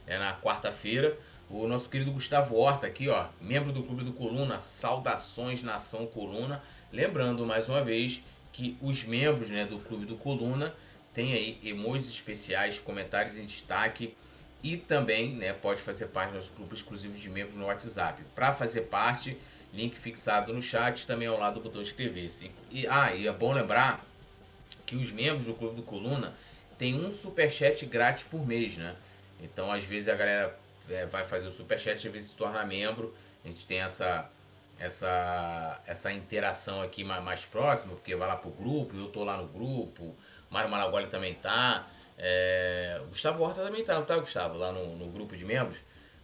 É 0.08 0.18
na 0.18 0.40
quarta-feira. 0.40 1.20
O 1.50 1.68
nosso 1.68 1.90
querido 1.90 2.14
Gustavo 2.14 2.56
Horta 2.56 2.88
aqui, 2.88 3.10
ó. 3.10 3.28
Membro 3.42 3.74
do 3.74 3.84
Clube 3.84 4.06
do 4.06 4.14
Coluna. 4.14 4.58
Saudações, 4.58 5.62
Nação 5.62 6.08
Coluna. 6.08 6.64
Lembrando, 6.94 7.46
mais 7.46 7.68
uma 7.68 7.84
vez, 7.84 8.22
que 8.54 8.78
os 8.82 9.04
membros 9.04 9.50
né, 9.50 9.66
do 9.66 9.80
Clube 9.80 10.06
do 10.06 10.16
Coluna 10.16 10.74
têm 11.14 11.34
aí 11.34 11.60
emojis 11.62 12.10
especiais, 12.10 12.80
comentários 12.80 13.38
em 13.38 13.46
destaque 13.46 14.16
e 14.68 14.76
também 14.76 15.34
né, 15.36 15.54
pode 15.54 15.82
fazer 15.82 16.08
parte 16.08 16.32
do 16.32 16.36
nosso 16.36 16.54
grupo 16.54 16.76
exclusivo 16.76 17.18
de 17.18 17.30
membros 17.30 17.56
no 17.56 17.68
WhatsApp. 17.68 18.22
Para 18.36 18.52
fazer 18.52 18.82
parte, 18.82 19.38
link 19.74 19.98
fixado 19.98 20.52
no 20.52 20.62
chat, 20.62 21.08
também 21.08 21.26
ao 21.26 21.40
lado 21.40 21.56
do 21.56 21.62
botão 21.62 21.82
inscrever-se. 21.82 22.52
E, 22.70 22.86
ah, 22.86 23.16
e 23.16 23.28
é 23.28 23.32
bom 23.32 23.54
lembrar 23.54 24.06
que 24.86 24.98
os 24.98 25.10
membros 25.14 25.46
do 25.46 25.54
Clube 25.54 25.78
do 25.78 25.84
Coluna 25.84 26.34
têm 26.78 26.96
um 26.96 27.10
superchat 27.10 27.86
grátis 27.86 28.24
por 28.24 28.46
mês, 28.46 28.76
né? 28.76 28.94
Então, 29.42 29.72
às 29.72 29.86
vezes 29.86 30.10
a 30.10 30.16
galera 30.16 30.60
é, 30.90 31.06
vai 31.06 31.24
fazer 31.24 31.48
o 31.48 31.52
superchat, 31.52 32.06
às 32.06 32.14
vezes 32.14 32.32
se 32.32 32.36
torna 32.36 32.66
membro. 32.66 33.16
A 33.46 33.48
gente 33.48 33.66
tem 33.66 33.80
essa 33.80 34.30
essa 34.78 35.82
essa 35.88 36.12
interação 36.12 36.82
aqui 36.82 37.06
mais, 37.06 37.24
mais 37.24 37.46
próxima, 37.46 37.96
porque 37.96 38.16
vai 38.16 38.28
lá 38.28 38.36
pro 38.36 38.52
grupo, 38.52 38.96
eu 38.98 39.08
tô 39.08 39.24
lá 39.24 39.38
no 39.38 39.48
grupo, 39.48 40.14
Mário 40.50 40.70
Malagoli 40.70 41.08
também 41.08 41.34
tá. 41.36 41.88
É, 42.18 43.00
o 43.04 43.08
Gustavo 43.08 43.44
Horta 43.44 43.64
também 43.64 43.84
tá, 43.84 43.96
não 43.96 44.06
tá, 44.06 44.18
Gustavo? 44.18 44.58
Lá 44.58 44.72
no, 44.72 44.96
no 44.96 45.08
grupo 45.10 45.36
de 45.36 45.46
membros. 45.46 45.80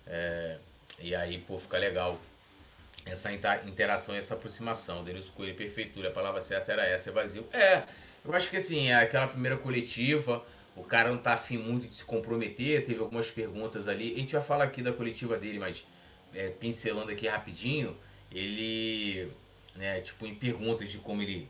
É, 0.07 0.57
e 0.99 1.13
aí, 1.15 1.37
pô, 1.39 1.57
fica 1.57 1.77
legal 1.77 2.19
essa 3.05 3.31
interação 3.31 4.15
essa 4.15 4.33
aproximação. 4.33 5.03
Denilson 5.03 5.33
Coelho, 5.33 5.55
prefeitura, 5.55 6.09
a 6.09 6.11
palavra 6.11 6.41
certa 6.41 6.71
era 6.71 6.85
essa, 6.85 7.09
é 7.09 7.13
vazio. 7.13 7.45
É, 7.51 7.83
eu 8.23 8.33
acho 8.33 8.49
que 8.49 8.57
assim, 8.57 8.89
é 8.89 8.95
aquela 8.95 9.27
primeira 9.27 9.57
coletiva, 9.57 10.43
o 10.75 10.83
cara 10.83 11.09
não 11.09 11.17
tá 11.17 11.33
afim 11.33 11.57
muito 11.57 11.87
de 11.87 11.97
se 11.97 12.05
comprometer, 12.05 12.83
teve 12.85 12.99
algumas 12.99 13.29
perguntas 13.29 13.87
ali. 13.87 14.13
A 14.15 14.19
gente 14.19 14.33
vai 14.33 14.41
falar 14.41 14.65
aqui 14.65 14.81
da 14.81 14.93
coletiva 14.93 15.37
dele, 15.37 15.59
mas 15.59 15.85
é, 16.33 16.49
pincelando 16.49 17.11
aqui 17.11 17.27
rapidinho, 17.27 17.95
ele, 18.31 19.31
né, 19.75 19.99
tipo, 20.01 20.25
em 20.25 20.33
perguntas 20.33 20.89
de 20.89 20.97
como 20.97 21.21
ele, 21.21 21.47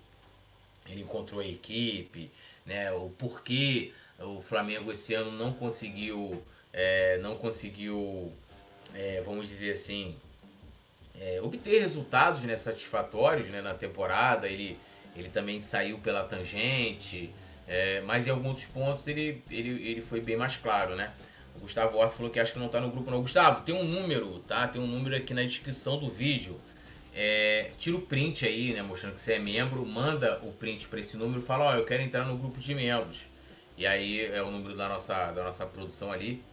ele 0.88 1.02
encontrou 1.02 1.40
a 1.40 1.46
equipe, 1.46 2.32
né, 2.66 2.92
o 2.92 3.10
porquê 3.10 3.94
o 4.20 4.42
Flamengo 4.42 4.92
esse 4.92 5.14
ano 5.14 5.32
não 5.32 5.52
conseguiu, 5.54 6.44
é, 6.72 7.18
não 7.20 7.36
conseguiu, 7.36 8.32
é, 8.94 9.22
vamos 9.22 9.48
dizer 9.48 9.74
assim, 9.74 10.16
é, 11.20 11.40
obter 11.42 11.80
resultados 11.80 12.44
né, 12.44 12.56
satisfatórios 12.56 13.48
né, 13.48 13.62
na 13.62 13.74
temporada. 13.74 14.48
Ele, 14.48 14.78
ele 15.16 15.30
também 15.30 15.60
saiu 15.60 16.00
pela 16.00 16.24
tangente, 16.24 17.34
é, 17.68 18.02
mas 18.02 18.28
em 18.28 18.30
alguns 18.30 18.66
pontos 18.66 19.08
ele, 19.08 19.44
ele, 19.50 19.70
ele 19.88 20.02
foi 20.02 20.20
bem 20.20 20.36
mais 20.36 20.58
claro, 20.58 20.96
né? 20.96 21.14
O 21.56 21.60
Gustavo 21.60 21.98
Horta 21.98 22.16
falou 22.16 22.32
que 22.32 22.40
acho 22.40 22.54
que 22.54 22.60
não 22.60 22.66
está 22.66 22.82
no 22.82 22.90
grupo 22.90 23.12
não. 23.12 23.22
Gustavo, 23.22 23.62
tem 23.62 23.76
um 23.76 23.84
número, 23.84 24.40
tá? 24.40 24.68
Tem 24.68 24.82
um 24.82 24.88
número 24.88 25.16
aqui 25.16 25.34
na 25.34 25.44
descrição 25.44 25.98
do 25.98 26.10
vídeo. 26.10 26.60
É, 27.16 27.70
tira 27.78 27.96
o 27.96 28.02
print 28.02 28.44
aí, 28.46 28.74
né? 28.74 28.82
Mostrando 28.82 29.14
que 29.14 29.22
você 29.22 29.34
é 29.34 29.40
membro, 29.40 29.86
manda 29.86 30.40
o 30.42 30.52
print 30.52 30.88
para 30.88 31.00
esse 31.00 31.16
número 31.16 31.42
fala, 31.42 31.66
ó, 31.66 31.72
oh, 31.74 31.76
eu 31.76 31.86
quero 31.86 32.02
entrar 32.02 32.26
no 32.26 32.36
grupo 32.38 32.60
de 32.60 32.74
membros. 32.74 33.28
E 33.78 33.88
aí 33.88 34.26
é 34.26 34.42
o 34.42 34.52
número 34.52 34.76
da 34.76 34.88
nossa, 34.88 35.32
da 35.32 35.44
nossa 35.44 35.66
produção 35.66 36.12
ali. 36.12 36.44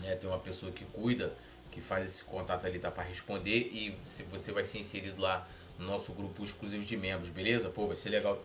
Né? 0.00 0.14
Tem 0.16 0.28
uma 0.28 0.38
pessoa 0.38 0.70
que 0.72 0.84
cuida, 0.86 1.32
que 1.70 1.80
faz 1.80 2.06
esse 2.06 2.24
contato 2.24 2.66
ali, 2.66 2.78
tá 2.78 2.90
para 2.90 3.04
responder. 3.04 3.70
E 3.72 3.96
você 4.30 4.52
vai 4.52 4.64
ser 4.64 4.78
inserido 4.78 5.20
lá 5.20 5.46
no 5.78 5.86
nosso 5.86 6.12
grupo 6.12 6.44
exclusivo 6.44 6.84
de 6.84 6.96
membros, 6.96 7.30
beleza? 7.30 7.68
Pô, 7.70 7.86
vai 7.86 7.96
ser 7.96 8.10
legal 8.10 8.42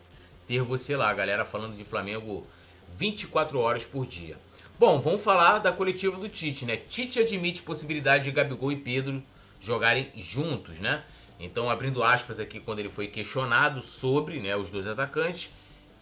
ter 0.48 0.62
você 0.62 0.96
lá, 0.96 1.14
galera, 1.14 1.44
falando 1.44 1.76
de 1.76 1.84
Flamengo 1.84 2.48
24 2.96 3.60
horas 3.60 3.86
por 3.86 4.06
dia. 4.06 4.38
Bom, 4.80 5.00
vamos 5.00 5.24
falar 5.24 5.60
da 5.60 5.72
coletiva 5.72 6.18
do 6.18 6.30
Tite, 6.30 6.66
né? 6.66 6.78
Tite 6.78 7.20
admite 7.20 7.64
possibilidade 7.64 8.26
de 8.26 8.32
Gabigol 8.32 8.72
e 8.72 8.78
Pedro 8.78 9.22
jogarem 9.60 10.12
juntos, 10.16 10.80
né? 10.80 11.04
Então, 11.40 11.70
abrindo 11.70 12.04
aspas 12.04 12.40
aqui, 12.40 12.60
quando 12.60 12.80
ele 12.80 12.90
foi 12.90 13.08
questionado 13.08 13.82
sobre 13.82 14.40
né, 14.40 14.56
os 14.56 14.70
dois 14.70 14.88
atacantes, 14.88 15.52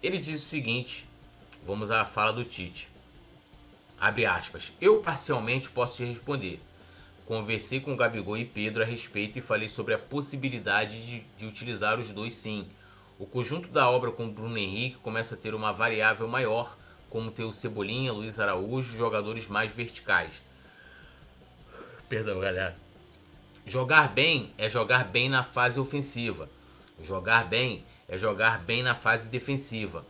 ele 0.02 0.18
diz 0.18 0.42
o 0.42 0.46
seguinte 0.46 1.06
Vamos 1.66 1.90
à 1.90 2.06
fala 2.06 2.32
do 2.32 2.44
Tite. 2.44 2.88
Abre 4.00 4.24
aspas. 4.24 4.72
Eu 4.80 5.02
parcialmente 5.02 5.68
posso 5.72 5.98
te 5.98 6.06
responder. 6.06 6.62
Conversei 7.26 7.80
com 7.80 7.98
Gabigol 7.98 8.38
e 8.38 8.46
Pedro 8.46 8.84
a 8.84 8.86
respeito 8.86 9.40
e 9.40 9.42
falei 9.42 9.68
sobre 9.68 9.96
a 9.96 9.98
possibilidade 9.98 11.04
de, 11.08 11.20
de 11.36 11.48
utilizar 11.48 12.00
os 12.00 12.12
dois 12.12 12.36
sim. 12.36 12.68
O 13.18 13.26
conjunto 13.26 13.70
da 13.70 13.90
obra 13.90 14.12
com 14.12 14.30
Bruno 14.30 14.60
Henrique 14.60 14.98
começa 14.98 15.34
a 15.34 15.38
ter 15.40 15.56
uma 15.56 15.74
variável 15.74 16.28
maior, 16.28 16.78
como 17.10 17.32
ter 17.32 17.46
o 17.46 17.52
Cebolinha, 17.52 18.14
Luiz 18.14 18.40
Araújo, 18.40 18.96
jogadores 18.96 19.48
mais 19.48 19.72
verticais. 19.72 20.44
Perdão, 22.08 22.40
galera. 22.40 22.78
Jogar 23.66 24.10
bem 24.10 24.54
é 24.56 24.70
jogar 24.70 25.06
bem 25.06 25.30
na 25.30 25.42
fase 25.42 25.80
ofensiva. 25.80 26.48
Jogar 27.02 27.46
bem 27.46 27.84
é 28.08 28.20
jogar 28.20 28.60
bem 28.60 28.84
na 28.84 28.94
fase 28.94 29.32
defensiva 29.32 30.06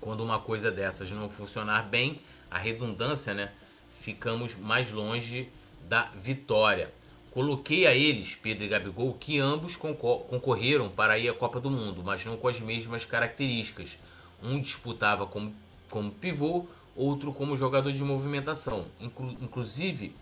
quando 0.00 0.22
uma 0.22 0.38
coisa 0.38 0.70
dessas 0.70 1.10
não 1.10 1.28
funcionar 1.28 1.82
bem, 1.82 2.20
a 2.50 2.58
redundância, 2.58 3.34
né? 3.34 3.52
Ficamos 3.90 4.54
mais 4.54 4.92
longe 4.92 5.48
da 5.88 6.04
vitória. 6.14 6.92
Coloquei 7.30 7.86
a 7.86 7.94
eles, 7.94 8.34
Pedro 8.34 8.64
e 8.64 8.68
Gabigol, 8.68 9.14
que 9.14 9.38
ambos 9.38 9.76
concorreram 9.76 10.88
para 10.88 11.18
ir 11.18 11.28
à 11.28 11.34
Copa 11.34 11.60
do 11.60 11.70
Mundo, 11.70 12.02
mas 12.02 12.24
não 12.24 12.36
com 12.36 12.48
as 12.48 12.60
mesmas 12.60 13.04
características. 13.04 13.98
Um 14.42 14.60
disputava 14.60 15.26
como, 15.26 15.54
como 15.90 16.10
pivô, 16.10 16.66
outro 16.96 17.32
como 17.32 17.56
jogador 17.56 17.92
de 17.92 18.02
movimentação. 18.02 18.86
Inclu 19.00 19.36
inclusive, 19.40 20.14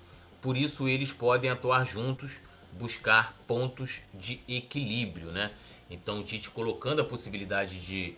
por 0.42 0.56
isso 0.56 0.88
eles 0.88 1.12
podem 1.12 1.48
atuar 1.48 1.84
juntos, 1.84 2.40
buscar 2.72 3.34
pontos 3.46 4.02
de 4.12 4.40
equilíbrio, 4.48 5.30
né? 5.30 5.52
Então, 5.90 6.20
o 6.20 6.22
Tite 6.22 6.50
colocando 6.50 7.00
a 7.00 7.04
possibilidade 7.04 7.80
de 7.80 8.14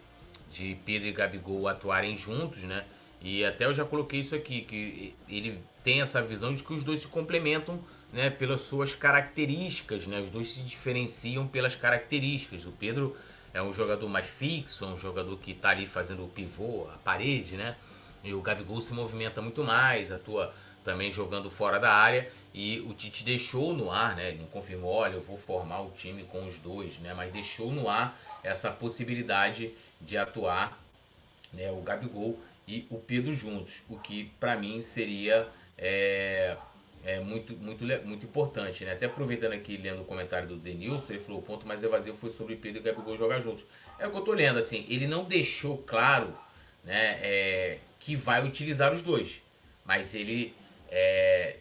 de 0.51 0.77
Pedro 0.85 1.09
e 1.09 1.13
Gabigol 1.13 1.69
atuarem 1.69 2.17
juntos, 2.17 2.63
né? 2.63 2.85
E 3.21 3.45
até 3.45 3.65
eu 3.65 3.73
já 3.73 3.85
coloquei 3.85 4.21
isso 4.21 4.35
aqui, 4.35 4.63
que 4.63 5.15
ele 5.29 5.63
tem 5.83 6.01
essa 6.01 6.23
visão 6.23 6.55
de 6.55 6.63
que 6.63 6.73
os 6.73 6.85
dois 6.85 7.01
se 7.01 7.09
complementam 7.09 7.81
né, 8.13 8.31
pelas 8.31 8.63
suas 8.63 8.95
características, 8.95 10.07
né? 10.07 10.21
Os 10.21 10.31
dois 10.31 10.51
se 10.51 10.61
diferenciam 10.61 11.47
pelas 11.47 11.75
características. 11.75 12.65
O 12.65 12.73
Pedro 12.73 13.17
é 13.53 13.63
um 13.63 13.73
jogador 13.73 14.09
mais 14.09 14.27
fixo, 14.27 14.85
é 14.85 14.89
um 14.89 14.97
jogador 14.97 15.37
que 15.39 15.53
está 15.53 15.71
ali 15.71 15.87
fazendo 15.87 16.25
o 16.25 16.29
pivô, 16.29 16.89
a 16.95 16.99
parede, 16.99 17.57
né? 17.57 17.77
E 18.23 18.33
o 18.35 18.41
Gabigol 18.41 18.81
se 18.81 18.93
movimenta 18.95 19.41
muito 19.41 19.63
mais, 19.63 20.11
atua 20.11 20.55
também 20.85 21.11
jogando 21.11 21.51
fora 21.51 21.79
da 21.79 21.93
área. 21.93 22.31
E 22.55 22.81
o 22.81 22.95
Tite 22.95 23.25
deixou 23.25 23.75
no 23.75 23.91
ar, 23.91 24.17
né? 24.17 24.31
Ele 24.31 24.39
não 24.39 24.47
confirmou, 24.47 24.91
olha, 24.91 25.15
eu 25.15 25.21
vou 25.21 25.37
formar 25.37 25.81
o 25.81 25.91
time 25.91 26.25
com 26.25 26.47
os 26.47 26.59
dois, 26.59 26.99
né? 26.99 27.15
Mas 27.15 27.31
deixou 27.31 27.71
no 27.71 27.89
ar 27.89 28.19
essa 28.43 28.71
possibilidade 28.71 29.75
de 30.01 30.17
atuar 30.17 30.83
né, 31.53 31.71
o 31.71 31.81
Gabigol 31.81 32.39
e 32.67 32.87
o 32.91 32.99
Pedro 32.99 33.35
juntos, 33.35 33.83
o 33.89 33.99
que 33.99 34.31
para 34.39 34.57
mim 34.57 34.81
seria 34.81 35.49
é, 35.77 36.57
é 37.05 37.21
muito, 37.21 37.57
muito, 37.57 37.85
muito 38.05 38.27
importante. 38.27 38.85
Né? 38.85 38.93
Até 38.93 39.07
aproveitando 39.07 39.53
aqui, 39.53 39.77
lendo 39.77 40.03
o 40.03 40.05
comentário 40.05 40.49
do 40.49 40.57
Denilson, 40.57 41.13
ele 41.13 41.21
falou: 41.21 41.41
o 41.41 41.43
ponto 41.43 41.67
mais 41.67 41.83
evasivo 41.83 42.17
foi 42.17 42.31
sobre 42.31 42.57
Pedro 42.57 42.81
e 42.81 42.85
Gabigol 42.85 43.17
jogar 43.17 43.41
juntos. 43.41 43.65
É 43.99 44.07
o 44.07 44.11
que 44.11 44.17
eu 44.19 44.23
tô 44.23 44.33
lendo, 44.33 44.59
assim, 44.59 44.85
ele 44.89 45.07
não 45.07 45.25
deixou 45.25 45.79
claro 45.79 46.37
né, 46.85 47.19
é, 47.23 47.79
que 47.99 48.15
vai 48.15 48.45
utilizar 48.45 48.93
os 48.93 49.03
dois, 49.03 49.43
mas 49.85 50.15
ele 50.15 50.55
é, 50.91 51.57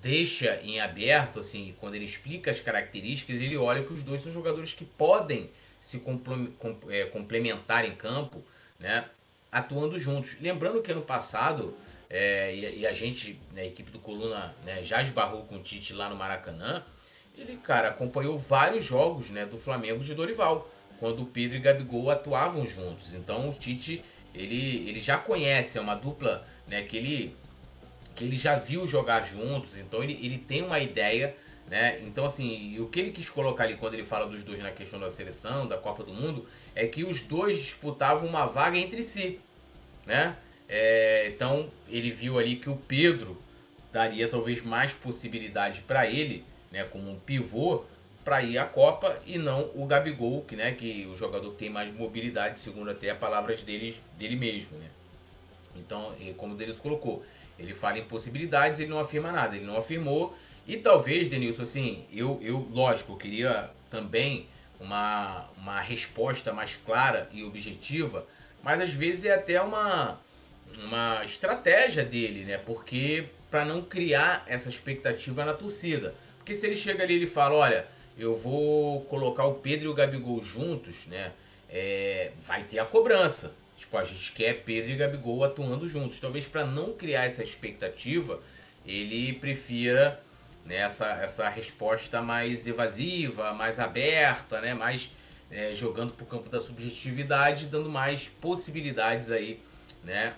deixa 0.00 0.60
em 0.62 0.80
aberto, 0.80 1.40
assim, 1.40 1.74
quando 1.80 1.94
ele 1.94 2.04
explica 2.04 2.50
as 2.50 2.60
características, 2.60 3.40
ele 3.40 3.56
olha 3.56 3.82
que 3.82 3.92
os 3.92 4.04
dois 4.04 4.20
são 4.20 4.32
jogadores 4.32 4.72
que 4.72 4.84
podem 4.84 5.50
se 5.80 6.02
é, 6.88 7.04
complementar 7.04 7.84
em 7.84 7.94
campo, 7.94 8.42
né, 8.78 9.04
atuando 9.50 9.98
juntos. 9.98 10.36
Lembrando 10.40 10.82
que 10.82 10.92
ano 10.92 11.02
passado, 11.02 11.74
é, 12.10 12.54
e, 12.54 12.86
a 12.86 12.92
gente, 12.92 13.40
né, 13.52 13.62
a 13.62 13.66
equipe 13.66 13.90
do 13.90 13.98
Coluna, 13.98 14.54
né, 14.64 14.82
já 14.82 15.02
esbarrou 15.02 15.42
com 15.42 15.56
o 15.56 15.62
Tite 15.62 15.92
lá 15.92 16.08
no 16.08 16.16
Maracanã, 16.16 16.82
ele, 17.36 17.56
cara, 17.58 17.88
acompanhou 17.88 18.38
vários 18.38 18.84
jogos 18.84 19.30
né, 19.30 19.46
do 19.46 19.56
Flamengo 19.56 20.02
de 20.02 20.14
Dorival, 20.14 20.68
quando 20.98 21.22
o 21.22 21.26
Pedro 21.26 21.56
e 21.56 21.60
Gabigol 21.60 22.10
atuavam 22.10 22.66
juntos. 22.66 23.14
Então 23.14 23.48
o 23.48 23.52
Tite, 23.52 24.02
ele, 24.34 24.88
ele 24.88 25.00
já 25.00 25.16
conhece, 25.16 25.78
é 25.78 25.80
uma 25.80 25.94
dupla 25.94 26.44
né, 26.66 26.82
que, 26.82 26.96
ele, 26.96 27.36
que 28.16 28.24
ele 28.24 28.36
já 28.36 28.56
viu 28.56 28.86
jogar 28.86 29.22
juntos, 29.22 29.78
então 29.78 30.02
ele, 30.02 30.18
ele 30.20 30.38
tem 30.38 30.62
uma 30.62 30.80
ideia 30.80 31.36
né? 31.68 32.00
Então, 32.02 32.24
assim, 32.24 32.78
o 32.80 32.86
que 32.88 32.98
ele 32.98 33.10
quis 33.10 33.28
colocar 33.28 33.64
ali 33.64 33.76
quando 33.76 33.94
ele 33.94 34.04
fala 34.04 34.26
dos 34.26 34.42
dois 34.42 34.58
na 34.60 34.70
questão 34.70 34.98
da 34.98 35.10
seleção, 35.10 35.66
da 35.66 35.76
Copa 35.76 36.02
do 36.02 36.12
Mundo, 36.12 36.46
é 36.74 36.86
que 36.86 37.04
os 37.04 37.22
dois 37.22 37.58
disputavam 37.58 38.28
uma 38.28 38.46
vaga 38.46 38.78
entre 38.78 39.02
si. 39.02 39.38
Né? 40.06 40.34
É, 40.68 41.28
então, 41.28 41.70
ele 41.88 42.10
viu 42.10 42.38
ali 42.38 42.56
que 42.56 42.70
o 42.70 42.76
Pedro 42.76 43.40
daria 43.92 44.28
talvez 44.28 44.62
mais 44.62 44.94
possibilidade 44.94 45.82
para 45.82 46.06
ele, 46.06 46.44
né, 46.70 46.84
como 46.84 47.10
um 47.10 47.18
pivô, 47.18 47.84
para 48.24 48.42
ir 48.42 48.58
à 48.58 48.64
Copa 48.66 49.18
e 49.26 49.38
não 49.38 49.70
o 49.74 49.86
Gabigol, 49.86 50.42
que, 50.42 50.54
né, 50.54 50.72
que 50.72 51.06
o 51.06 51.14
jogador 51.14 51.50
tem 51.52 51.70
mais 51.70 51.90
mobilidade, 51.90 52.58
segundo 52.60 52.90
até 52.90 53.10
as 53.10 53.18
palavras 53.18 53.62
dele, 53.62 53.96
dele 54.18 54.36
mesmo. 54.36 54.76
Né? 54.76 54.86
Então, 55.76 56.14
como 56.36 56.54
o 56.54 56.56
Denis 56.56 56.78
colocou, 56.78 57.24
ele 57.58 57.74
fala 57.74 57.98
em 57.98 58.04
possibilidades, 58.04 58.78
ele 58.78 58.90
não 58.90 58.98
afirma 58.98 59.32
nada. 59.32 59.56
Ele 59.56 59.64
não 59.64 59.76
afirmou 59.76 60.36
e 60.68 60.76
talvez, 60.76 61.30
Denilson, 61.30 61.62
assim, 61.62 62.04
eu, 62.12 62.38
eu 62.42 62.68
lógico, 62.70 63.12
eu 63.12 63.16
queria 63.16 63.70
também 63.90 64.46
uma, 64.78 65.48
uma 65.56 65.80
resposta 65.80 66.52
mais 66.52 66.76
clara 66.76 67.26
e 67.32 67.42
objetiva, 67.42 68.26
mas 68.62 68.78
às 68.78 68.92
vezes 68.92 69.24
é 69.24 69.32
até 69.32 69.58
uma, 69.62 70.20
uma 70.84 71.24
estratégia 71.24 72.04
dele, 72.04 72.44
né? 72.44 72.58
Porque 72.58 73.30
para 73.50 73.64
não 73.64 73.80
criar 73.80 74.44
essa 74.46 74.68
expectativa 74.68 75.42
na 75.42 75.54
torcida. 75.54 76.14
Porque 76.36 76.54
se 76.54 76.66
ele 76.66 76.76
chega 76.76 77.02
ali 77.02 77.14
e 77.14 77.16
ele 77.16 77.26
fala, 77.26 77.54
olha, 77.54 77.86
eu 78.18 78.34
vou 78.34 79.00
colocar 79.06 79.46
o 79.46 79.54
Pedro 79.54 79.86
e 79.86 79.88
o 79.88 79.94
Gabigol 79.94 80.42
juntos, 80.42 81.06
né? 81.06 81.32
É, 81.70 82.32
vai 82.42 82.62
ter 82.64 82.78
a 82.78 82.84
cobrança. 82.84 83.54
Tipo, 83.74 83.96
a 83.96 84.04
gente 84.04 84.32
quer 84.32 84.64
Pedro 84.64 84.90
e 84.90 84.96
Gabigol 84.96 85.44
atuando 85.44 85.88
juntos. 85.88 86.20
Talvez 86.20 86.46
para 86.46 86.66
não 86.66 86.92
criar 86.92 87.24
essa 87.24 87.42
expectativa, 87.42 88.38
ele 88.84 89.32
prefira 89.32 90.22
né, 90.68 90.76
essa, 90.76 91.06
essa 91.22 91.48
resposta 91.48 92.20
mais 92.20 92.66
evasiva, 92.66 93.54
mais 93.54 93.78
aberta, 93.78 94.60
né, 94.60 94.74
mais 94.74 95.10
é, 95.50 95.74
jogando 95.74 96.12
para 96.12 96.24
o 96.24 96.26
campo 96.26 96.50
da 96.50 96.60
subjetividade, 96.60 97.66
dando 97.66 97.88
mais 97.88 98.28
possibilidades 98.28 99.30
aí, 99.30 99.60
né, 100.04 100.34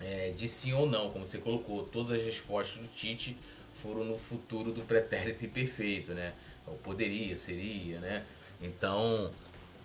é, 0.00 0.30
de 0.30 0.48
sim 0.48 0.72
ou 0.72 0.86
não, 0.86 1.10
como 1.10 1.24
você 1.24 1.38
colocou. 1.38 1.84
Todas 1.84 2.18
as 2.18 2.22
respostas 2.26 2.82
do 2.82 2.88
Tite 2.88 3.36
foram 3.74 4.04
no 4.04 4.18
futuro 4.18 4.72
do 4.72 4.82
pretérito 4.82 5.44
imperfeito, 5.44 6.12
né? 6.12 6.32
Ou 6.66 6.74
poderia, 6.78 7.36
seria, 7.36 8.00
né? 8.00 8.24
Então, 8.60 9.30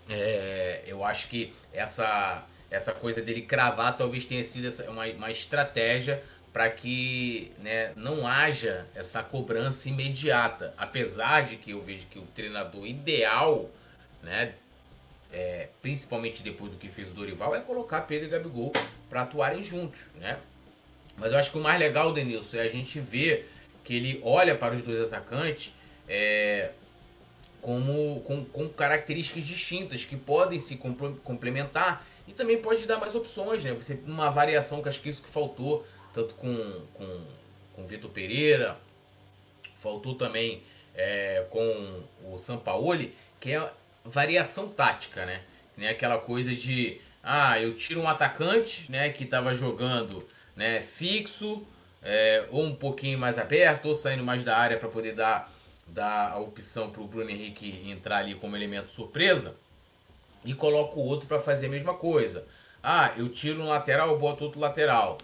é, 0.09 0.83
eu 0.87 1.03
acho 1.03 1.27
que 1.27 1.53
essa, 1.71 2.45
essa 2.71 2.91
coisa 2.91 3.21
dele 3.21 3.43
cravar 3.43 3.95
talvez 3.95 4.25
tenha 4.25 4.43
sido 4.43 4.67
essa, 4.67 4.89
uma, 4.89 5.05
uma 5.05 5.29
estratégia 5.29 6.23
para 6.51 6.69
que 6.69 7.51
né, 7.59 7.91
não 7.95 8.25
haja 8.25 8.87
essa 8.95 9.21
cobrança 9.21 9.87
imediata. 9.89 10.73
Apesar 10.77 11.41
de 11.41 11.57
que 11.57 11.71
eu 11.71 11.81
vejo 11.81 12.07
que 12.07 12.17
o 12.17 12.23
treinador 12.23 12.85
ideal, 12.85 13.69
né, 14.23 14.53
é, 15.31 15.69
principalmente 15.81 16.41
depois 16.41 16.71
do 16.71 16.77
que 16.77 16.89
fez 16.89 17.11
o 17.11 17.13
Dorival, 17.13 17.55
é 17.55 17.61
colocar 17.61 18.01
Pedro 18.01 18.27
e 18.27 18.29
Gabigol 18.29 18.71
para 19.09 19.21
atuarem 19.21 19.61
juntos. 19.61 20.01
Né? 20.15 20.39
Mas 21.17 21.31
eu 21.31 21.37
acho 21.37 21.51
que 21.51 21.57
o 21.57 21.61
mais 21.61 21.79
legal, 21.79 22.11
Denilson, 22.11 22.57
é 22.57 22.61
a 22.61 22.67
gente 22.67 22.99
ver 22.99 23.49
que 23.83 23.95
ele 23.95 24.19
olha 24.23 24.55
para 24.55 24.73
os 24.73 24.81
dois 24.81 24.99
atacantes 24.99 25.73
é, 26.07 26.71
como, 27.61 28.21
com, 28.21 28.43
com 28.45 28.67
características 28.69 29.43
distintas 29.43 30.05
que 30.05 30.15
podem 30.15 30.59
se 30.59 30.77
complementar 31.23 32.05
e 32.27 32.33
também 32.33 32.57
pode 32.57 32.85
dar 32.87 32.99
mais 32.99 33.15
opções, 33.15 33.63
né? 33.63 33.73
Você 33.73 33.99
uma 34.05 34.29
variação 34.29 34.81
que 34.81 34.89
acho 34.89 35.01
que 35.01 35.09
isso 35.09 35.21
que 35.21 35.29
faltou 35.29 35.85
tanto 36.13 36.35
com, 36.35 36.81
com, 36.93 37.25
com 37.75 37.83
Vitor 37.83 38.09
Pereira, 38.11 38.77
faltou 39.75 40.15
também 40.15 40.63
é, 40.95 41.45
com 41.49 42.03
o 42.25 42.37
Sampaoli, 42.37 43.15
que 43.39 43.53
é 43.53 43.71
variação 44.03 44.67
tática, 44.67 45.25
né? 45.25 45.41
né? 45.77 45.89
Aquela 45.89 46.17
coisa 46.17 46.53
de, 46.53 46.99
ah, 47.23 47.59
eu 47.59 47.73
tiro 47.75 48.01
um 48.01 48.07
atacante, 48.07 48.91
né, 48.91 49.09
que 49.09 49.23
estava 49.23 49.53
jogando, 49.53 50.27
né, 50.55 50.81
fixo, 50.81 51.65
é, 52.01 52.45
ou 52.51 52.63
um 52.63 52.75
pouquinho 52.75 53.17
mais 53.17 53.37
aberto, 53.37 53.87
ou 53.87 53.95
saindo 53.95 54.23
mais 54.23 54.43
da 54.43 54.57
área 54.57 54.77
para 54.77 54.89
poder 54.89 55.13
dar, 55.13 55.51
dar 55.87 56.31
a 56.31 56.39
opção 56.39 56.89
para 56.89 57.01
o 57.01 57.07
Bruno 57.07 57.29
Henrique 57.29 57.89
entrar 57.89 58.17
ali 58.17 58.35
como 58.35 58.55
elemento 58.55 58.91
surpresa, 58.91 59.55
e 60.43 60.53
coloco 60.53 60.99
o 60.99 61.05
outro 61.05 61.27
para 61.27 61.39
fazer 61.39 61.67
a 61.67 61.69
mesma 61.69 61.93
coisa. 61.93 62.45
Ah, 62.81 63.13
eu 63.17 63.27
tiro 63.27 63.61
um 63.61 63.67
lateral, 63.67 64.17
boto 64.17 64.45
outro 64.45 64.59
lateral. 64.59 65.17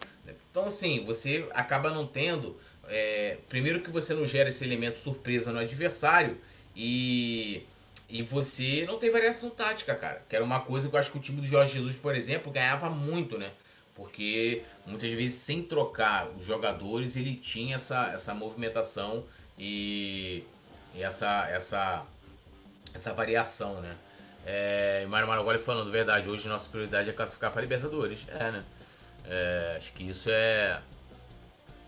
Então, 0.56 0.68
assim, 0.68 1.04
você 1.04 1.46
acaba 1.52 1.90
não 1.90 2.08
tendo. 2.08 2.58
É, 2.88 3.40
primeiro 3.50 3.82
que 3.82 3.92
você 3.92 4.14
não 4.14 4.26
gera 4.26 4.48
esse 4.48 4.64
elemento 4.64 4.98
surpresa 4.98 5.52
no 5.52 5.60
adversário 5.60 6.38
e, 6.74 7.64
e 8.08 8.22
você 8.22 8.86
não 8.88 8.98
tem 8.98 9.12
variação 9.12 9.50
tática, 9.50 9.94
cara. 9.94 10.24
Que 10.30 10.34
era 10.34 10.46
uma 10.46 10.62
coisa 10.62 10.88
que 10.88 10.96
eu 10.96 10.98
acho 10.98 11.12
que 11.12 11.18
o 11.18 11.22
time 11.22 11.42
do 11.42 11.46
Jorge 11.46 11.74
Jesus, 11.74 11.98
por 11.98 12.16
exemplo, 12.16 12.54
ganhava 12.54 12.90
muito, 12.90 13.38
né? 13.38 13.52
Porque 13.94 14.64
muitas 14.86 15.10
vezes, 15.10 15.34
sem 15.34 15.62
trocar 15.62 16.30
os 16.30 16.46
jogadores, 16.46 17.18
ele 17.18 17.36
tinha 17.36 17.76
essa, 17.76 18.12
essa 18.14 18.34
movimentação 18.34 19.26
e, 19.60 20.42
e 20.94 21.04
essa, 21.04 21.50
essa, 21.50 22.06
essa 22.94 23.14
variação, 23.14 23.82
né? 23.82 23.98
É, 24.46 25.06
Mário 25.08 25.28
Maragoli 25.28 25.60
falando, 25.60 25.92
verdade, 25.92 26.30
hoje 26.30 26.48
nossa 26.48 26.70
prioridade 26.70 27.10
é 27.10 27.14
classificar 27.14 27.52
para 27.52 27.60
Libertadores. 27.60 28.26
É, 28.30 28.52
né? 28.52 28.64
É, 29.28 29.76
acho 29.78 29.92
que 29.94 30.08
isso 30.08 30.30
é, 30.30 30.82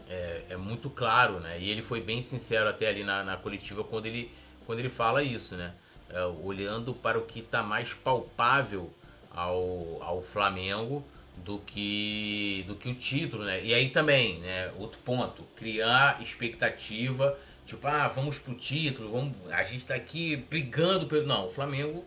é, 0.10 0.42
é, 0.50 0.58
muito 0.58 0.90
claro, 0.90 1.40
né? 1.40 1.60
E 1.60 1.70
ele 1.70 1.82
foi 1.82 2.02
bem 2.02 2.22
sincero 2.22 2.68
até 2.68 2.88
ali 2.88 3.04
na, 3.04 3.24
na 3.24 3.38
coletiva 3.38 3.84
quando 3.84 4.06
ele, 4.06 4.32
quando 4.66 4.80
ele 4.80 4.90
fala 4.90 5.22
isso, 5.22 5.56
né? 5.56 5.74
É, 6.10 6.24
olhando 6.26 6.94
para 6.94 7.18
o 7.18 7.24
que 7.24 7.40
está 7.40 7.62
mais 7.62 7.94
palpável 7.94 8.92
ao, 9.32 10.02
ao 10.02 10.22
Flamengo 10.22 11.06
do 11.38 11.60
que 11.60 12.64
do 12.68 12.76
que 12.76 12.90
o 12.90 12.96
título, 12.96 13.44
né? 13.44 13.64
E 13.64 13.74
aí 13.74 13.90
também, 13.90 14.40
né? 14.40 14.72
Outro 14.78 15.00
ponto, 15.00 15.44
criar 15.56 16.22
expectativa, 16.22 17.38
tipo, 17.66 17.86
ah, 17.88 18.08
vamos 18.08 18.40
pro 18.40 18.56
título, 18.56 19.12
vamos, 19.12 19.36
a 19.52 19.64
gente 19.64 19.80
está 19.80 19.96
aqui 19.96 20.36
brigando 20.36 21.06
pelo 21.06 21.28
não, 21.28 21.46
o 21.46 21.50
Flamengo, 21.50 22.04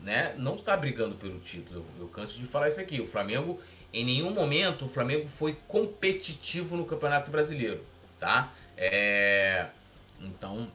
né? 0.00 0.34
Não 0.38 0.54
está 0.56 0.76
brigando 0.76 1.16
pelo 1.16 1.38
título. 1.40 1.84
Eu, 1.98 2.04
eu 2.04 2.08
canso 2.08 2.38
de 2.38 2.46
falar 2.46 2.68
isso 2.68 2.80
aqui. 2.80 3.00
O 3.00 3.06
Flamengo 3.06 3.60
em 3.94 4.04
nenhum 4.04 4.30
momento 4.30 4.84
o 4.86 4.88
Flamengo 4.88 5.28
foi 5.28 5.56
competitivo 5.68 6.76
no 6.76 6.84
Campeonato 6.84 7.30
Brasileiro, 7.30 7.80
tá? 8.18 8.52
É, 8.76 9.68
então, 10.20 10.70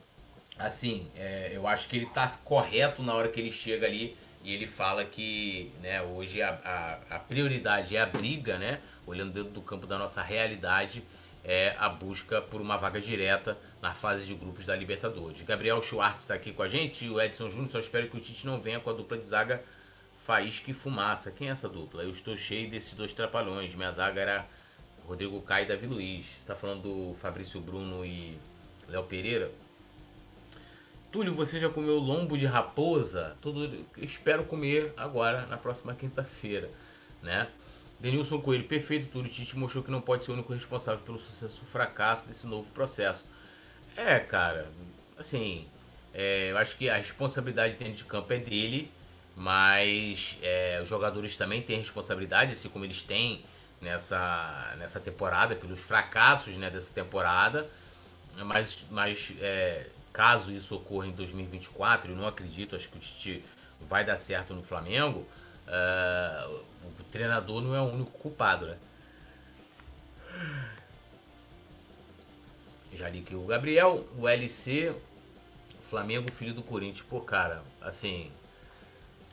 assim, 0.58 1.10
é, 1.14 1.50
eu 1.52 1.68
acho 1.68 1.86
que 1.86 1.96
ele 1.96 2.06
tá 2.06 2.26
correto 2.42 3.02
na 3.02 3.14
hora 3.14 3.28
que 3.28 3.38
ele 3.38 3.52
chega 3.52 3.86
ali 3.86 4.16
e 4.42 4.54
ele 4.54 4.66
fala 4.66 5.04
que 5.04 5.70
né, 5.82 6.00
hoje 6.00 6.40
a, 6.40 6.58
a, 6.64 7.16
a 7.16 7.18
prioridade 7.18 7.94
é 7.94 8.00
a 8.00 8.06
briga, 8.06 8.58
né? 8.58 8.80
Olhando 9.06 9.32
dentro 9.32 9.50
do 9.50 9.60
campo 9.60 9.86
da 9.86 9.98
nossa 9.98 10.22
realidade, 10.22 11.04
é 11.44 11.74
a 11.78 11.90
busca 11.90 12.40
por 12.40 12.60
uma 12.60 12.78
vaga 12.78 13.00
direta 13.00 13.58
na 13.82 13.92
fase 13.92 14.26
de 14.26 14.34
grupos 14.34 14.64
da 14.64 14.74
Libertadores. 14.74 15.42
Gabriel 15.42 15.82
Schwartz 15.82 16.24
está 16.24 16.34
aqui 16.34 16.52
com 16.52 16.62
a 16.62 16.68
gente 16.68 17.04
e 17.04 17.10
o 17.10 17.20
Edson 17.20 17.50
Júnior 17.50 17.68
só 17.68 17.78
espero 17.78 18.08
que 18.08 18.16
o 18.16 18.20
Tite 18.20 18.46
não 18.46 18.58
venha 18.58 18.80
com 18.80 18.88
a 18.88 18.94
dupla 18.94 19.18
de 19.18 19.24
zaga 19.24 19.62
Faísca 20.20 20.70
e 20.70 20.74
Fumaça. 20.74 21.30
Quem 21.30 21.48
é 21.48 21.50
essa 21.50 21.68
dupla? 21.68 22.02
Eu 22.02 22.10
estou 22.10 22.36
cheio 22.36 22.70
desses 22.70 22.92
dois 22.92 23.12
trapalhões. 23.12 23.74
Minha 23.74 23.90
zaga 23.90 24.20
era 24.20 24.46
Rodrigo 25.06 25.40
Caio 25.40 25.64
e 25.64 25.68
Davi 25.68 25.86
Luiz. 25.86 26.26
Você 26.26 26.38
está 26.40 26.54
falando 26.54 26.82
do 26.82 27.14
Fabrício 27.14 27.58
Bruno 27.58 28.04
e 28.04 28.38
Léo 28.86 29.02
Pereira? 29.04 29.50
Túlio, 31.10 31.32
você 31.32 31.58
já 31.58 31.70
comeu 31.70 31.98
lombo 31.98 32.36
de 32.36 32.44
raposa? 32.44 33.34
Tudo, 33.40 33.84
espero 33.96 34.44
comer 34.44 34.92
agora, 34.96 35.46
na 35.46 35.56
próxima 35.56 35.94
quinta-feira, 35.94 36.70
né? 37.22 37.48
Denilson 37.98 38.40
Coelho, 38.40 38.64
perfeito, 38.64 39.08
Túlio. 39.08 39.30
Tite 39.30 39.56
mostrou 39.56 39.82
que 39.82 39.90
não 39.90 40.02
pode 40.02 40.24
ser 40.24 40.32
o 40.32 40.34
único 40.34 40.52
responsável 40.52 41.02
pelo 41.02 41.18
sucesso 41.18 41.62
ou 41.62 41.66
fracasso 41.66 42.26
desse 42.26 42.46
novo 42.46 42.70
processo. 42.72 43.26
É, 43.96 44.20
cara, 44.20 44.70
assim, 45.18 45.66
é, 46.12 46.50
eu 46.50 46.58
acho 46.58 46.76
que 46.76 46.90
a 46.90 46.96
responsabilidade 46.96 47.76
dentro 47.78 47.94
de 47.94 48.04
campo 48.04 48.32
é 48.34 48.38
dele 48.38 48.92
mas 49.36 50.36
é, 50.42 50.80
os 50.82 50.88
jogadores 50.88 51.36
também 51.36 51.62
têm 51.62 51.78
responsabilidade, 51.78 52.52
assim 52.52 52.68
como 52.68 52.84
eles 52.84 53.02
têm 53.02 53.44
nessa, 53.80 54.74
nessa 54.78 55.00
temporada, 55.00 55.56
pelos 55.56 55.80
fracassos 55.80 56.56
né, 56.56 56.70
dessa 56.70 56.92
temporada. 56.92 57.68
Mas, 58.44 58.84
mas 58.90 59.32
é, 59.40 59.86
caso 60.12 60.52
isso 60.52 60.74
ocorra 60.76 61.06
em 61.06 61.12
2024, 61.12 62.12
eu 62.12 62.16
não 62.16 62.26
acredito, 62.26 62.76
acho 62.76 62.88
que 62.88 62.96
o 62.96 63.00
Tite 63.00 63.44
vai 63.80 64.04
dar 64.04 64.16
certo 64.16 64.54
no 64.54 64.62
Flamengo. 64.62 65.26
uh, 65.66 66.64
o 66.98 67.04
treinador 67.10 67.60
não 67.60 67.74
é 67.74 67.80
o 67.80 67.92
único 67.92 68.10
culpado, 68.12 68.66
né? 68.66 68.76
Já 72.92 73.08
li 73.08 73.22
que 73.22 73.34
o 73.34 73.46
Gabriel, 73.46 74.04
o 74.18 74.28
LC, 74.28 74.94
Flamengo, 75.82 76.30
filho 76.30 76.52
do 76.52 76.62
Corinthians. 76.62 77.06
Pô, 77.08 77.20
cara, 77.20 77.62
assim, 77.80 78.30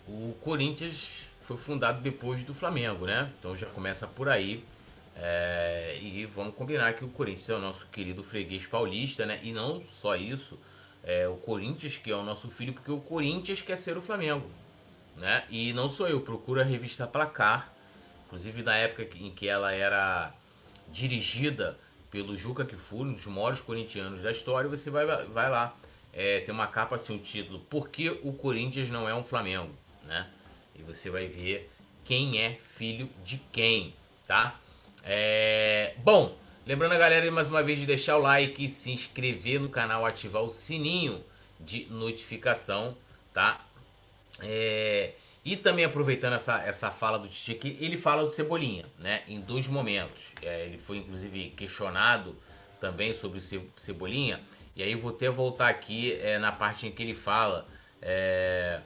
o 0.08 0.36
Corinthians 0.42 1.28
foi 1.42 1.58
fundado 1.58 2.02
depois 2.02 2.44
do 2.44 2.54
Flamengo, 2.54 3.06
né? 3.06 3.32
Então 3.40 3.56
já 3.56 3.68
começa 3.68 4.08
por 4.08 4.30
aí. 4.30 4.64
É, 5.16 5.98
e 6.00 6.26
vamos 6.26 6.54
combinar 6.56 6.94
que 6.94 7.04
o 7.04 7.08
Corinthians 7.08 7.50
é 7.50 7.56
o 7.56 7.60
nosso 7.60 7.88
querido 7.88 8.24
freguês 8.24 8.66
paulista, 8.66 9.26
né? 9.26 9.40
E 9.44 9.52
não 9.52 9.84
só 9.86 10.16
isso, 10.16 10.60
é 11.04 11.28
o 11.28 11.36
Corinthians 11.36 11.98
que 11.98 12.12
é 12.12 12.16
o 12.16 12.24
nosso 12.24 12.50
filho, 12.50 12.74
porque 12.74 12.92
o 12.92 13.00
Corinthians 13.00 13.62
quer 13.62 13.78
ser 13.78 13.98
o 13.98 14.02
Flamengo, 14.02 14.48
né? 15.16 15.44
E 15.50 15.74
não 15.74 15.90
sou 15.90 16.08
eu, 16.08 16.22
procura 16.22 16.62
a 16.62 16.66
revista 16.66 17.08
Placar, 17.08 17.74
inclusive 18.26 18.62
na 18.62 18.76
época 18.76 19.08
em 19.18 19.32
que 19.32 19.48
ela 19.48 19.72
era 19.74 20.34
dirigida 20.92 21.78
pelo 22.12 22.36
Juca 22.36 22.64
Kifuri, 22.64 23.10
um 23.10 23.14
dos 23.14 23.26
maiores 23.26 23.60
corintianos 23.60 24.22
da 24.22 24.32
história, 24.32 24.70
você 24.70 24.90
vai, 24.90 25.06
vai 25.26 25.50
lá. 25.50 25.76
É, 26.14 26.40
tem 26.42 26.54
uma 26.54 26.68
capa 26.68 26.96
assim, 26.96 27.16
o 27.16 27.20
título 27.20 27.60
Por 27.60 27.90
que 27.90 28.10
o 28.10 28.34
Corinthians 28.34 28.90
não 28.90 29.10
é 29.10 29.16
um 29.16 29.24
Flamengo? 29.24 29.72
Né? 30.08 30.26
E 30.74 30.82
você 30.82 31.10
vai 31.10 31.28
ver 31.28 31.70
quem 32.06 32.40
é 32.40 32.54
filho 32.54 33.10
de 33.24 33.38
quem, 33.52 33.94
tá? 34.26 34.58
É... 35.04 35.94
Bom, 35.98 36.36
lembrando 36.66 36.94
a 36.94 36.98
galera 36.98 37.30
mais 37.30 37.50
uma 37.50 37.62
vez 37.62 37.78
de 37.80 37.86
deixar 37.86 38.18
o 38.18 38.22
like, 38.22 38.70
se 38.70 38.92
inscrever 38.92 39.60
no 39.60 39.70
canal, 39.70 40.06
ativar 40.06 40.42
o 40.42 40.50
sininho 40.50 41.24
de 41.60 41.86
notificação, 41.92 42.96
tá? 43.34 43.66
É... 44.42 45.12
E 45.44 45.56
também 45.56 45.86
aproveitando 45.86 46.34
essa, 46.34 46.62
essa 46.62 46.92
fala 46.92 47.18
do 47.18 47.28
Titi 47.28 47.52
aqui, 47.52 47.78
ele 47.80 47.98
fala 47.98 48.24
do 48.24 48.30
Cebolinha, 48.30 48.86
né? 49.00 49.24
Em 49.28 49.40
dois 49.40 49.68
momentos. 49.68 50.32
É, 50.42 50.66
ele 50.66 50.78
foi 50.78 50.98
inclusive 50.98 51.50
questionado 51.52 52.36
também 52.80 53.14
sobre 53.14 53.40
o 53.40 53.42
Cebolinha. 53.78 54.42
E 54.76 54.84
aí 54.84 54.92
eu 54.92 55.00
vou 55.00 55.12
até 55.12 55.30
voltar 55.30 55.70
aqui 55.70 56.14
é, 56.22 56.38
na 56.38 56.52
parte 56.52 56.86
em 56.86 56.92
que 56.92 57.02
ele 57.02 57.14
fala 57.14 57.68
é, 58.02 58.82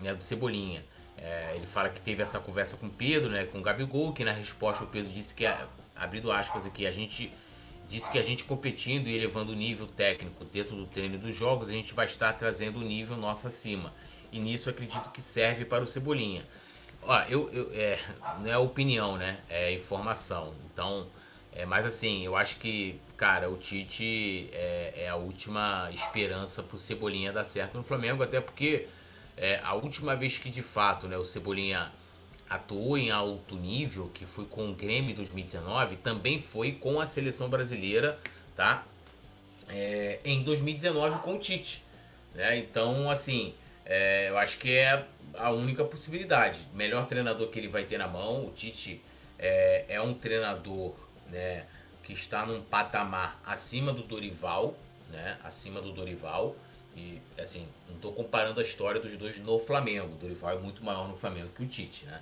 né, 0.00 0.14
do 0.14 0.22
Cebolinha. 0.22 0.84
É, 1.16 1.54
ele 1.56 1.66
fala 1.66 1.88
que 1.88 2.00
teve 2.00 2.22
essa 2.22 2.38
conversa 2.38 2.76
com 2.76 2.88
Pedro, 2.88 3.30
né? 3.30 3.44
Com 3.44 3.58
o 3.58 3.62
Gabigol, 3.62 4.12
que 4.12 4.24
na 4.24 4.32
resposta 4.32 4.84
o 4.84 4.86
Pedro 4.86 5.10
disse 5.10 5.34
que, 5.34 5.44
abrindo 5.96 6.30
aspas 6.30 6.64
aqui, 6.64 6.86
a 6.86 6.92
gente 6.92 7.32
disse 7.88 8.10
que 8.10 8.18
a 8.18 8.22
gente 8.22 8.44
competindo 8.44 9.08
e 9.08 9.16
elevando 9.16 9.52
o 9.52 9.54
nível 9.54 9.86
técnico 9.86 10.44
dentro 10.44 10.76
do 10.76 10.86
treino 10.86 11.18
dos 11.18 11.34
jogos, 11.34 11.68
a 11.68 11.72
gente 11.72 11.92
vai 11.94 12.04
estar 12.04 12.32
trazendo 12.34 12.78
o 12.78 12.82
nível 12.82 13.16
nosso 13.16 13.46
acima. 13.46 13.92
E 14.30 14.38
nisso 14.38 14.70
acredito 14.70 15.10
que 15.10 15.20
serve 15.20 15.64
para 15.64 15.82
o 15.82 15.86
Cebolinha. 15.86 16.46
Ó, 17.02 17.20
eu, 17.22 17.50
eu 17.50 17.70
é, 17.72 17.98
não 18.40 18.50
é 18.50 18.58
opinião, 18.58 19.16
né? 19.16 19.38
É 19.48 19.72
informação. 19.72 20.54
Então, 20.72 21.08
é 21.52 21.64
mais 21.64 21.86
assim, 21.86 22.24
eu 22.24 22.36
acho 22.36 22.58
que, 22.58 23.00
cara, 23.16 23.50
o 23.50 23.56
Tite 23.56 24.50
é, 24.52 25.04
é 25.04 25.08
a 25.08 25.16
última 25.16 25.90
esperança 25.92 26.62
para 26.62 26.76
o 26.76 26.78
Cebolinha 26.78 27.32
dar 27.32 27.44
certo 27.44 27.76
no 27.76 27.82
Flamengo, 27.82 28.22
até 28.22 28.40
porque 28.40 28.86
é, 29.40 29.60
a 29.62 29.74
última 29.74 30.16
vez 30.16 30.38
que 30.38 30.50
de 30.50 30.62
fato 30.62 31.06
né, 31.06 31.16
o 31.16 31.24
Cebolinha 31.24 31.90
atuou 32.48 32.96
em 32.96 33.10
alto 33.10 33.56
nível, 33.56 34.10
que 34.12 34.24
foi 34.26 34.46
com 34.46 34.70
o 34.70 34.74
Grêmio 34.74 35.10
em 35.10 35.14
2019, 35.14 35.96
também 35.96 36.40
foi 36.40 36.72
com 36.72 37.00
a 37.00 37.06
seleção 37.06 37.48
brasileira, 37.48 38.18
tá? 38.56 38.84
É, 39.68 40.20
em 40.24 40.42
2019 40.42 41.18
com 41.18 41.34
o 41.34 41.38
Tite. 41.38 41.84
Né? 42.34 42.58
Então, 42.58 43.10
assim, 43.10 43.54
é, 43.84 44.30
eu 44.30 44.38
acho 44.38 44.58
que 44.58 44.72
é 44.72 45.04
a 45.34 45.50
única 45.50 45.84
possibilidade. 45.84 46.60
Melhor 46.74 47.06
treinador 47.06 47.48
que 47.48 47.58
ele 47.58 47.68
vai 47.68 47.84
ter 47.84 47.98
na 47.98 48.08
mão. 48.08 48.46
O 48.46 48.50
Tite 48.50 49.02
é, 49.38 49.84
é 49.88 50.00
um 50.00 50.14
treinador 50.14 50.94
né, 51.30 51.66
que 52.02 52.12
está 52.14 52.46
num 52.46 52.62
patamar 52.62 53.40
acima 53.44 53.92
do 53.92 54.02
Dorival, 54.02 54.74
né, 55.10 55.38
acima 55.44 55.82
do 55.82 55.92
Dorival. 55.92 56.56
E 56.98 57.40
assim, 57.40 57.66
não 57.88 57.96
estou 57.96 58.12
comparando 58.12 58.60
a 58.60 58.62
história 58.62 59.00
dos 59.00 59.16
dois 59.16 59.38
no 59.38 59.58
Flamengo. 59.58 60.14
O 60.14 60.16
Dorival 60.16 60.58
é 60.58 60.58
muito 60.58 60.84
maior 60.84 61.06
no 61.08 61.14
Flamengo 61.14 61.50
que 61.54 61.62
o 61.62 61.66
Tite, 61.66 62.06
né? 62.06 62.20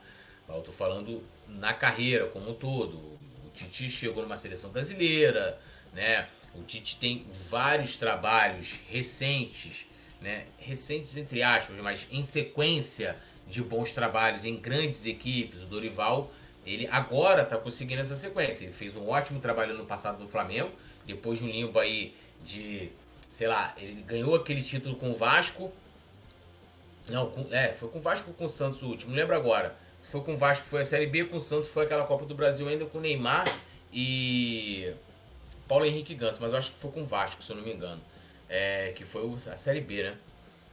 Eu 0.48 0.58
estou 0.58 0.72
falando 0.72 1.22
na 1.48 1.72
carreira 1.74 2.26
como 2.26 2.50
um 2.50 2.54
todo. 2.54 2.96
O 2.96 3.50
Tite 3.54 3.88
chegou 3.88 4.22
numa 4.22 4.36
seleção 4.36 4.70
brasileira, 4.70 5.58
né? 5.92 6.28
O 6.54 6.62
Tite 6.62 6.98
tem 6.98 7.26
vários 7.48 7.96
trabalhos 7.96 8.78
recentes 8.88 9.86
né, 10.20 10.46
recentes 10.58 11.16
entre 11.16 11.42
aspas, 11.42 11.76
mas 11.80 12.06
em 12.10 12.22
sequência 12.22 13.16
de 13.48 13.62
bons 13.62 13.90
trabalhos 13.90 14.44
em 14.44 14.56
grandes 14.56 15.06
equipes, 15.06 15.62
o 15.62 15.66
Dorival, 15.66 16.32
ele 16.64 16.88
agora 16.90 17.42
está 17.42 17.56
conseguindo 17.56 18.00
essa 18.00 18.16
sequência. 18.16 18.64
Ele 18.64 18.72
fez 18.72 18.96
um 18.96 19.08
ótimo 19.08 19.38
trabalho 19.38 19.76
no 19.76 19.86
passado 19.86 20.18
no 20.18 20.26
Flamengo, 20.26 20.70
depois 21.06 21.38
de 21.38 21.44
um 21.44 21.48
limbo 21.48 21.78
aí 21.78 22.12
de, 22.42 22.90
sei 23.36 23.48
lá, 23.48 23.74
ele 23.76 24.00
ganhou 24.00 24.34
aquele 24.34 24.62
título 24.62 24.96
com 24.96 25.10
o 25.10 25.14
Vasco. 25.14 25.70
Não, 27.10 27.28
com, 27.28 27.46
é, 27.50 27.74
foi 27.74 27.90
com 27.90 27.98
o 27.98 28.00
Vasco 28.00 28.30
ou 28.30 28.34
com 28.34 28.46
o 28.46 28.48
Santos 28.48 28.82
o 28.82 28.86
último, 28.86 29.10
não 29.10 29.18
lembro 29.18 29.36
agora. 29.36 29.76
Se 30.00 30.10
foi 30.10 30.22
com 30.22 30.32
o 30.32 30.36
Vasco 30.38 30.64
foi 30.64 30.80
a 30.80 30.84
Série 30.86 31.06
B, 31.06 31.24
com 31.24 31.36
o 31.36 31.40
Santos 31.40 31.68
foi 31.68 31.84
aquela 31.84 32.06
Copa 32.06 32.24
do 32.24 32.34
Brasil 32.34 32.66
ainda 32.66 32.86
com 32.86 32.96
o 32.96 33.00
Neymar 33.02 33.44
e 33.92 34.90
Paulo 35.68 35.84
Henrique 35.84 36.14
Ganso, 36.14 36.38
mas 36.40 36.52
eu 36.52 36.58
acho 36.58 36.72
que 36.72 36.78
foi 36.78 36.90
com 36.90 37.02
o 37.02 37.04
Vasco, 37.04 37.42
se 37.42 37.52
eu 37.52 37.56
não 37.56 37.62
me 37.62 37.74
engano 37.74 38.00
é, 38.48 38.92
que 38.94 39.04
foi 39.04 39.30
a 39.50 39.56
Série 39.56 39.82
B, 39.82 40.02
né? 40.02 40.14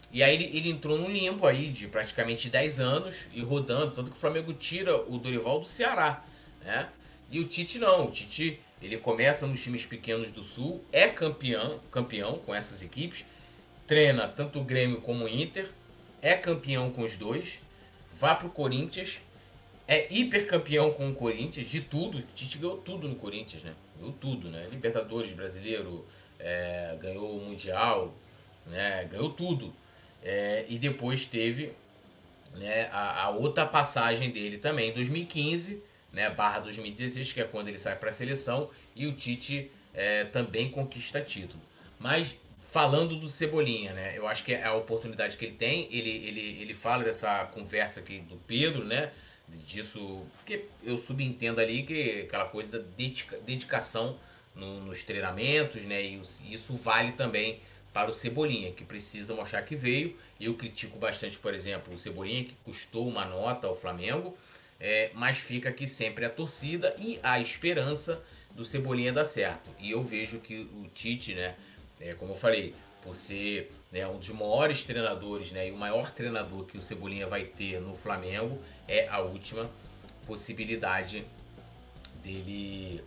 E 0.10 0.24
aí 0.24 0.34
ele, 0.34 0.58
ele 0.58 0.70
entrou 0.70 0.98
num 0.98 1.12
limbo 1.12 1.46
aí 1.46 1.68
de 1.68 1.88
praticamente 1.88 2.50
10 2.50 2.80
anos 2.80 3.28
e 3.34 3.42
rodando, 3.42 3.92
tanto 3.92 4.10
que 4.10 4.16
o 4.18 4.20
Flamengo 4.20 4.54
tira 4.54 4.96
o 4.96 5.18
Dorival 5.18 5.60
do 5.60 5.66
Ceará, 5.66 6.24
né? 6.64 6.88
E 7.30 7.42
o 7.42 7.46
Tite 7.46 7.78
não, 7.78 8.06
o 8.06 8.12
Tite 8.12 8.62
ele 8.86 8.98
começa 8.98 9.48
nos 9.48 9.62
times 9.62 9.86
pequenos 9.86 10.32
do 10.32 10.44
Sul, 10.44 10.84
é 10.92 11.08
campeão, 11.08 11.80
campeão 11.92 12.40
com 12.40 12.54
essas 12.54 12.82
equipes, 12.82 13.26
treina 13.88 14.28
tanto 14.28 14.60
o 14.60 14.64
Grêmio 14.64 15.02
como 15.02 15.26
o 15.26 15.30
Inter, 15.30 15.70
é 16.22 16.34
campeão 16.36 16.92
com 16.92 17.04
os 17.04 17.18
dois, 17.18 17.60
vá 18.12 18.36
pro 18.36 18.50
Corinthians, 18.50 19.20
é 19.88 20.08
hipercampeão 20.14 20.92
com 20.94 21.10
o 21.10 21.16
Corinthians, 21.16 21.68
de 21.68 21.82
tudo, 21.82 22.20
o 22.20 22.22
Tite 22.34 22.58
ganhou 22.58 22.78
tudo 22.78 23.08
no 23.08 23.16
Corinthians, 23.16 23.64
né? 23.64 23.74
Ganhou 23.98 24.14
tudo, 24.14 24.50
né? 24.50 24.68
Libertadores, 24.72 25.34
Brasileiro, 25.34 26.06
é, 26.40 26.98
ganhou 27.00 27.38
o 27.38 27.42
Mundial, 27.42 28.14
né, 28.66 29.06
ganhou 29.06 29.30
tudo. 29.30 29.74
É, 30.22 30.66
e 30.70 30.78
depois 30.78 31.26
teve 31.26 31.74
né, 32.56 32.88
a, 32.92 33.26
a, 33.26 33.30
outra 33.30 33.66
passagem 33.66 34.32
dele 34.32 34.58
também 34.58 34.90
em 34.90 34.94
2015, 34.94 35.82
né, 36.14 36.30
barra 36.30 36.60
2016, 36.60 37.34
que 37.34 37.42
é 37.42 37.44
quando 37.44 37.68
ele 37.68 37.78
sai 37.78 37.98
para 37.98 38.10
a 38.10 38.12
seleção, 38.12 38.70
e 38.96 39.08
o 39.08 39.14
Tite 39.14 39.70
é, 39.94 40.24
também 40.26 40.70
conquista 40.70 41.20
título. 41.20 41.62
Mas 42.00 42.36
falando 42.60 43.18
do 43.18 43.28
Cebolinha, 43.28 43.94
né, 43.94 44.18
eu 44.18 44.28
acho 44.28 44.46
que 44.46 44.54
é 44.54 44.64
a 44.64 44.74
oportunidade 44.74 45.36
que 45.36 45.44
ele 45.44 45.56
tem, 45.56 45.88
ele, 45.92 46.10
ele, 46.10 46.62
ele 46.62 46.74
fala 46.74 47.04
dessa 47.04 47.46
conversa 47.46 48.00
aqui 48.00 48.20
do 48.20 48.38
Pedro, 48.48 48.86
né, 48.86 49.12
disso, 49.48 50.26
porque 50.38 50.66
eu 50.84 50.98
subentendo 50.98 51.60
ali 51.60 51.84
que 51.84 52.22
aquela 52.22 52.46
coisa 52.46 52.80
da 52.80 52.86
dedica, 52.96 53.38
dedicação 53.40 54.18
no, 54.56 54.80
nos 54.82 55.04
treinamentos, 55.04 55.86
né? 55.86 56.02
E 56.02 56.22
isso 56.50 56.74
vale 56.76 57.12
também 57.12 57.60
para 57.92 58.10
o 58.10 58.14
Cebolinha, 58.14 58.72
que 58.72 58.84
precisa 58.84 59.36
mostrar 59.36 59.62
que 59.64 59.76
veio. 59.76 60.18
Eu 60.40 60.56
critico 60.56 60.98
bastante, 60.98 61.38
por 61.38 61.54
exemplo, 61.54 61.94
o 61.94 61.98
Cebolinha, 61.98 62.44
que 62.44 62.56
custou 62.64 63.08
uma 63.08 63.26
nota 63.26 63.68
ao 63.68 63.76
Flamengo, 63.76 64.36
é, 64.84 65.12
mas 65.14 65.38
fica 65.38 65.70
aqui 65.70 65.88
sempre 65.88 66.26
a 66.26 66.30
torcida 66.30 66.94
e 67.00 67.18
a 67.24 67.40
esperança 67.40 68.22
do 68.52 68.66
Cebolinha 68.66 69.14
dar 69.14 69.24
certo. 69.24 69.70
E 69.80 69.92
eu 69.92 70.04
vejo 70.04 70.40
que 70.40 70.70
o 70.76 70.90
Tite, 70.94 71.34
né, 71.34 71.56
é, 72.02 72.14
como 72.14 72.34
eu 72.34 72.36
falei, 72.36 72.76
por 73.02 73.16
ser 73.16 73.72
né, 73.90 74.06
um 74.06 74.18
dos 74.18 74.28
maiores 74.30 74.84
treinadores 74.84 75.54
né, 75.54 75.70
e 75.70 75.72
o 75.72 75.78
maior 75.78 76.12
treinador 76.12 76.66
que 76.66 76.78
o 76.78 76.82
Cebolinha 76.82 77.26
vai 77.26 77.46
ter 77.46 77.80
no 77.80 77.96
Flamengo, 77.96 78.62
é 78.86 79.08
a 79.08 79.22
última 79.22 79.72
possibilidade 80.26 81.26
dele 82.22 83.02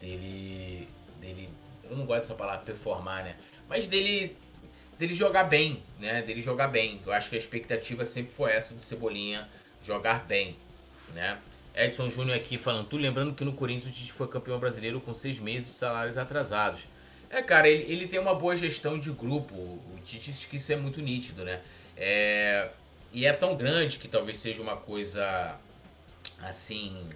dele 0.00 0.88
dele 1.20 1.48
eu 1.84 1.96
não 1.96 2.06
gosto 2.06 2.22
dessa 2.22 2.34
palavra 2.34 2.64
performar, 2.64 3.24
né? 3.24 3.36
Mas 3.68 3.88
dele 3.88 4.36
dele 4.98 5.14
jogar 5.14 5.44
bem, 5.44 5.82
né? 5.98 6.22
Dele 6.22 6.40
jogar 6.40 6.68
bem. 6.68 7.00
Eu 7.06 7.12
acho 7.12 7.30
que 7.30 7.36
a 7.36 7.38
expectativa 7.38 8.04
sempre 8.04 8.32
foi 8.32 8.52
essa 8.52 8.74
do 8.74 8.82
Cebolinha 8.82 9.48
jogar 9.82 10.26
bem, 10.26 10.56
né? 11.14 11.38
Edson 11.74 12.08
Júnior 12.08 12.36
aqui 12.36 12.56
falando, 12.56 12.86
tu 12.86 12.96
lembrando 12.96 13.34
que 13.34 13.44
no 13.44 13.52
Corinthians 13.52 13.92
o 13.92 13.94
Tite 13.94 14.12
foi 14.12 14.26
campeão 14.28 14.58
brasileiro 14.58 15.00
com 15.00 15.12
seis 15.12 15.38
meses 15.38 15.68
de 15.68 15.74
salários 15.74 16.16
atrasados. 16.16 16.88
É, 17.28 17.42
cara, 17.42 17.68
ele, 17.68 17.92
ele 17.92 18.06
tem 18.06 18.18
uma 18.18 18.34
boa 18.34 18.56
gestão 18.56 18.98
de 18.98 19.10
grupo. 19.10 19.54
O 19.54 20.00
Tite 20.04 20.48
que 20.48 20.56
isso 20.56 20.72
é 20.72 20.76
muito 20.76 21.00
nítido, 21.00 21.44
né? 21.44 21.60
É, 21.96 22.70
e 23.12 23.26
é 23.26 23.32
tão 23.32 23.56
grande 23.56 23.98
que 23.98 24.08
talvez 24.08 24.38
seja 24.38 24.62
uma 24.62 24.76
coisa 24.76 25.56
assim 26.40 27.10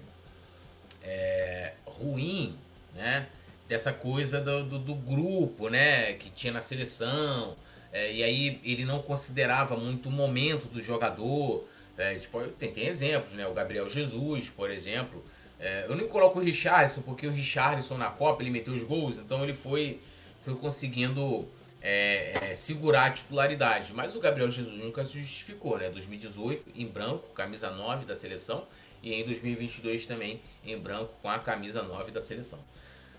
é, 1.03 1.72
ruim 1.87 2.57
né? 2.94 3.26
Dessa 3.68 3.92
coisa 3.92 4.40
do, 4.40 4.64
do, 4.64 4.79
do 4.79 4.94
grupo, 4.94 5.68
né? 5.68 6.14
Que 6.14 6.31
tinha 6.31 6.53
na 6.53 6.61
seleção. 6.61 7.57
É, 7.92 8.12
e 8.12 8.22
aí 8.22 8.61
ele 8.64 8.85
não 8.85 9.00
considerava 9.00 9.76
muito 9.76 10.09
o 10.09 10.12
momento 10.12 10.66
do 10.66 10.81
jogador. 10.81 11.64
É, 12.00 12.14
tipo, 12.14 12.40
tem, 12.48 12.72
tem 12.72 12.86
exemplos, 12.86 13.32
né? 13.34 13.46
O 13.46 13.52
Gabriel 13.52 13.88
Jesus, 13.88 14.48
por 14.48 14.70
exemplo. 14.70 15.24
É, 15.58 15.84
eu 15.86 15.94
nem 15.94 16.08
coloco 16.08 16.38
o 16.38 16.42
Richardson, 16.42 17.02
porque 17.02 17.26
o 17.26 17.30
Richardson 17.30 17.98
na 17.98 18.10
Copa 18.10 18.42
ele 18.42 18.50
meteu 18.50 18.72
os 18.72 18.82
gols, 18.82 19.18
então 19.18 19.44
ele 19.44 19.52
foi, 19.52 20.00
foi 20.40 20.54
conseguindo 20.54 21.46
é, 21.82 22.50
é, 22.50 22.54
segurar 22.54 23.06
a 23.06 23.10
titularidade. 23.10 23.92
Mas 23.92 24.16
o 24.16 24.20
Gabriel 24.20 24.48
Jesus 24.48 24.78
nunca 24.78 25.04
se 25.04 25.20
justificou, 25.20 25.78
né? 25.78 25.90
2018 25.90 26.70
em 26.74 26.86
branco, 26.86 27.28
camisa 27.34 27.70
9 27.70 28.06
da 28.06 28.16
seleção, 28.16 28.66
e 29.02 29.12
em 29.12 29.24
2022 29.24 30.06
também 30.06 30.40
em 30.64 30.78
branco 30.78 31.12
com 31.20 31.28
a 31.28 31.38
camisa 31.38 31.82
9 31.82 32.10
da 32.10 32.20
seleção. 32.20 32.58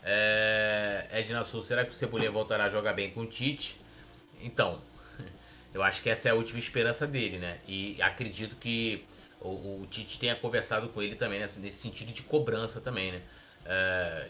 É, 0.03 1.07
Edna 1.11 1.43
Sul, 1.43 1.61
será 1.61 1.85
que 1.85 1.91
o 1.91 1.93
Cebolinha 1.93 2.31
voltará 2.31 2.65
a 2.65 2.69
jogar 2.69 2.93
bem 2.93 3.11
com 3.11 3.21
o 3.21 3.25
Tite? 3.27 3.79
Então, 4.41 4.81
eu 5.73 5.81
acho 5.83 6.01
que 6.01 6.09
essa 6.09 6.29
é 6.29 6.31
a 6.31 6.35
última 6.35 6.59
esperança 6.59 7.07
dele, 7.07 7.37
né? 7.37 7.59
E 7.67 8.01
acredito 8.01 8.55
que 8.57 9.05
o, 9.39 9.81
o 9.81 9.87
Tite 9.89 10.19
tenha 10.19 10.35
conversado 10.35 10.89
com 10.89 11.01
ele 11.01 11.15
também 11.15 11.39
nesse, 11.39 11.59
nesse 11.59 11.77
sentido 11.77 12.11
de 12.11 12.23
cobrança 12.23 12.81
também, 12.81 13.11
né? 13.13 13.21
É, 13.65 14.27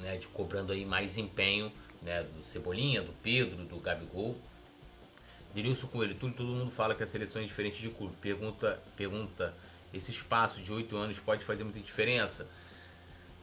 né? 0.00 0.16
De 0.16 0.28
cobrando 0.28 0.72
aí 0.72 0.84
mais 0.84 1.18
empenho 1.18 1.72
né? 2.02 2.22
do 2.22 2.44
Cebolinha, 2.44 3.02
do 3.02 3.12
Pedro, 3.22 3.64
do 3.64 3.78
Gabigol. 3.78 4.36
Denilson 5.54 5.88
Coelho, 5.88 6.14
tudo, 6.14 6.34
todo 6.34 6.48
mundo 6.48 6.70
fala 6.70 6.94
que 6.94 7.02
a 7.02 7.06
seleção 7.06 7.42
é 7.42 7.44
diferente 7.44 7.80
de 7.80 7.88
clube. 7.88 8.14
Pergunta, 8.20 8.80
pergunta, 8.96 9.54
esse 9.92 10.10
espaço 10.10 10.62
de 10.62 10.72
oito 10.72 10.96
anos 10.96 11.18
pode 11.18 11.44
fazer 11.44 11.64
muita 11.64 11.80
diferença? 11.80 12.48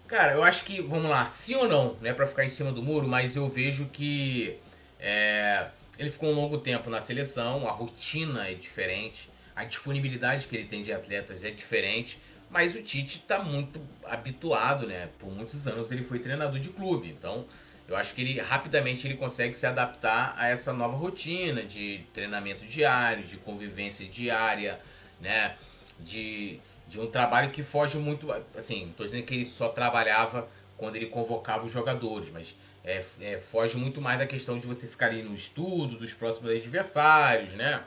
Cara, 0.07 0.33
eu 0.33 0.43
acho 0.43 0.63
que, 0.63 0.81
vamos 0.81 1.09
lá, 1.09 1.27
sim 1.27 1.55
ou 1.55 1.67
não, 1.67 1.95
né, 1.95 2.13
para 2.13 2.27
ficar 2.27 2.45
em 2.45 2.49
cima 2.49 2.71
do 2.71 2.81
muro, 2.81 3.07
mas 3.07 3.35
eu 3.35 3.49
vejo 3.49 3.87
que 3.87 4.59
é, 4.99 5.67
ele 5.97 6.09
ficou 6.09 6.29
um 6.29 6.35
longo 6.35 6.57
tempo 6.57 6.89
na 6.89 7.01
seleção, 7.01 7.67
a 7.67 7.71
rotina 7.71 8.47
é 8.49 8.53
diferente, 8.53 9.29
a 9.55 9.63
disponibilidade 9.63 10.47
que 10.47 10.55
ele 10.55 10.65
tem 10.65 10.81
de 10.81 10.91
atletas 10.91 11.43
é 11.43 11.51
diferente, 11.51 12.19
mas 12.49 12.75
o 12.75 12.81
Tite 12.81 13.19
está 13.19 13.43
muito 13.43 13.81
habituado, 14.03 14.85
né? 14.85 15.09
Por 15.17 15.31
muitos 15.31 15.67
anos 15.67 15.91
ele 15.91 16.03
foi 16.03 16.19
treinador 16.19 16.59
de 16.59 16.69
clube, 16.69 17.09
então 17.09 17.45
eu 17.87 17.95
acho 17.95 18.13
que 18.13 18.21
ele 18.21 18.39
rapidamente 18.39 19.07
ele 19.07 19.15
consegue 19.15 19.53
se 19.53 19.65
adaptar 19.65 20.33
a 20.37 20.47
essa 20.47 20.73
nova 20.73 20.95
rotina 20.95 21.63
de 21.63 22.03
treinamento 22.13 22.65
diário, 22.65 23.23
de 23.23 23.37
convivência 23.37 24.05
diária, 24.07 24.79
né? 25.21 25.55
De 25.99 26.59
de 26.87 26.99
um 26.99 27.07
trabalho 27.07 27.49
que 27.51 27.63
foge 27.63 27.97
muito. 27.97 28.31
Assim, 28.55 28.89
estou 28.89 29.05
dizendo 29.05 29.23
que 29.23 29.33
ele 29.33 29.45
só 29.45 29.69
trabalhava 29.69 30.47
quando 30.77 30.95
ele 30.95 31.07
convocava 31.07 31.65
os 31.65 31.71
jogadores, 31.71 32.29
mas 32.29 32.55
é, 32.85 33.03
é, 33.19 33.37
foge 33.39 33.75
muito 33.77 33.99
mais 33.99 34.19
da 34.19 34.27
questão 34.27 34.59
de 34.59 34.65
você 34.65 34.87
ficar 34.87 35.07
ali 35.07 35.23
no 35.23 35.33
estudo 35.33 35.97
dos 35.97 36.13
próximos 36.13 36.51
adversários, 36.51 37.53
né? 37.53 37.83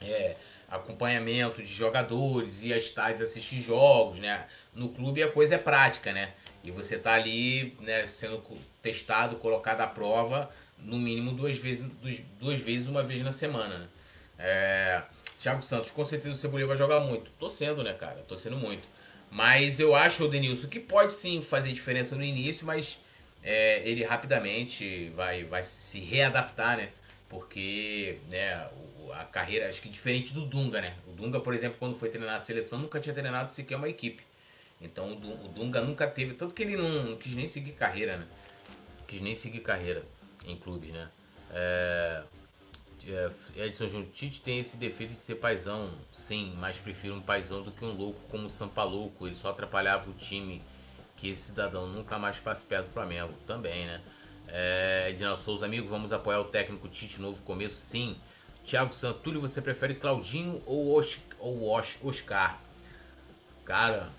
É, 0.00 0.34
acompanhamento 0.68 1.62
de 1.62 1.68
jogadores, 1.68 2.64
ir 2.64 2.72
a 2.72 2.76
estádios 2.76 3.20
assistir 3.20 3.60
jogos, 3.60 4.18
né? 4.18 4.44
No 4.74 4.88
clube 4.88 5.22
a 5.22 5.30
coisa 5.30 5.54
é 5.54 5.58
prática, 5.58 6.12
né? 6.12 6.32
E 6.64 6.72
você 6.72 6.98
tá 6.98 7.14
ali 7.14 7.76
né, 7.80 8.08
sendo 8.08 8.42
testado, 8.82 9.36
colocado 9.36 9.82
à 9.82 9.86
prova, 9.86 10.50
no 10.76 10.98
mínimo 10.98 11.32
duas 11.32 11.56
vezes, 11.56 11.88
duas 12.40 12.58
vezes 12.58 12.88
uma 12.88 13.04
vez 13.04 13.22
na 13.22 13.30
semana, 13.30 13.78
né? 13.78 13.88
É, 14.38 15.02
Thiago 15.38 15.62
Santos, 15.62 15.92
com 15.92 16.04
certeza 16.04 16.34
o 16.34 16.36
Cebolinha 16.36 16.66
vai 16.66 16.76
jogar 16.76 16.98
muito. 16.98 17.30
Tô 17.38 17.48
sendo, 17.48 17.84
né, 17.84 17.92
cara? 17.92 18.24
Tô 18.26 18.36
sendo 18.36 18.56
muito. 18.56 18.82
Mas 19.30 19.78
eu 19.78 19.94
acho, 19.94 20.26
Denilson, 20.26 20.66
que 20.66 20.80
pode 20.80 21.12
sim 21.12 21.40
fazer 21.40 21.72
diferença 21.72 22.16
no 22.16 22.24
início, 22.24 22.66
mas 22.66 22.98
é, 23.46 23.88
ele 23.88 24.02
rapidamente 24.04 25.08
vai, 25.10 25.44
vai 25.44 25.62
se 25.62 26.00
readaptar, 26.00 26.76
né? 26.76 26.90
Porque 27.28 28.18
né, 28.28 28.68
a 29.14 29.24
carreira, 29.24 29.68
acho 29.68 29.80
que 29.80 29.88
diferente 29.88 30.34
do 30.34 30.44
Dunga, 30.44 30.80
né? 30.80 30.96
O 31.06 31.12
Dunga, 31.12 31.38
por 31.38 31.54
exemplo, 31.54 31.78
quando 31.78 31.94
foi 31.94 32.08
treinar 32.08 32.34
a 32.34 32.40
seleção, 32.40 32.80
nunca 32.80 32.98
tinha 32.98 33.14
treinado 33.14 33.52
sequer 33.52 33.76
uma 33.76 33.88
equipe. 33.88 34.24
Então 34.80 35.12
o 35.12 35.48
Dunga 35.48 35.80
nunca 35.80 36.08
teve, 36.08 36.34
tanto 36.34 36.54
que 36.54 36.62
ele 36.64 36.76
não, 36.76 37.04
não 37.04 37.16
quis 37.16 37.36
nem 37.36 37.46
seguir 37.46 37.72
carreira, 37.72 38.16
né? 38.16 38.26
Quis 39.06 39.20
nem 39.20 39.34
seguir 39.36 39.60
carreira 39.60 40.02
em 40.44 40.56
clubes, 40.56 40.90
né? 40.90 41.08
É, 41.52 42.22
é, 43.06 43.66
Edson 43.66 43.86
Júnior, 43.86 44.10
Tite 44.12 44.42
tem 44.42 44.58
esse 44.58 44.76
defeito 44.76 45.14
de 45.14 45.22
ser 45.22 45.36
paizão, 45.36 45.92
sim, 46.10 46.52
mas 46.58 46.80
prefiro 46.80 47.14
um 47.14 47.22
paizão 47.22 47.62
do 47.62 47.70
que 47.70 47.84
um 47.84 47.92
louco 47.92 48.18
como 48.28 48.48
o 48.48 48.50
Sampalouco. 48.50 49.24
Ele 49.24 49.36
só 49.36 49.50
atrapalhava 49.50 50.10
o 50.10 50.14
time 50.14 50.60
que 51.16 51.30
esse 51.30 51.48
cidadão 51.48 51.86
nunca 51.86 52.18
mais 52.18 52.38
passe 52.38 52.64
perto 52.64 52.86
do 52.86 52.92
Flamengo. 52.92 53.32
Também, 53.46 53.86
né? 53.86 54.00
É, 54.48 55.08
Edinaldo 55.10 55.40
Souza, 55.40 55.66
amigo, 55.66 55.88
vamos 55.88 56.12
apoiar 56.12 56.40
o 56.40 56.44
técnico 56.44 56.88
Tite, 56.88 57.20
novo 57.20 57.42
começo, 57.42 57.74
sim. 57.76 58.16
Thiago 58.64 58.92
Santúlio, 58.92 59.40
você 59.40 59.62
prefere 59.62 59.94
Claudinho 59.94 60.62
ou, 60.66 61.00
ou 61.38 61.78
Os, 61.78 61.96
Oscar? 62.02 62.60
Cara, 63.64 64.10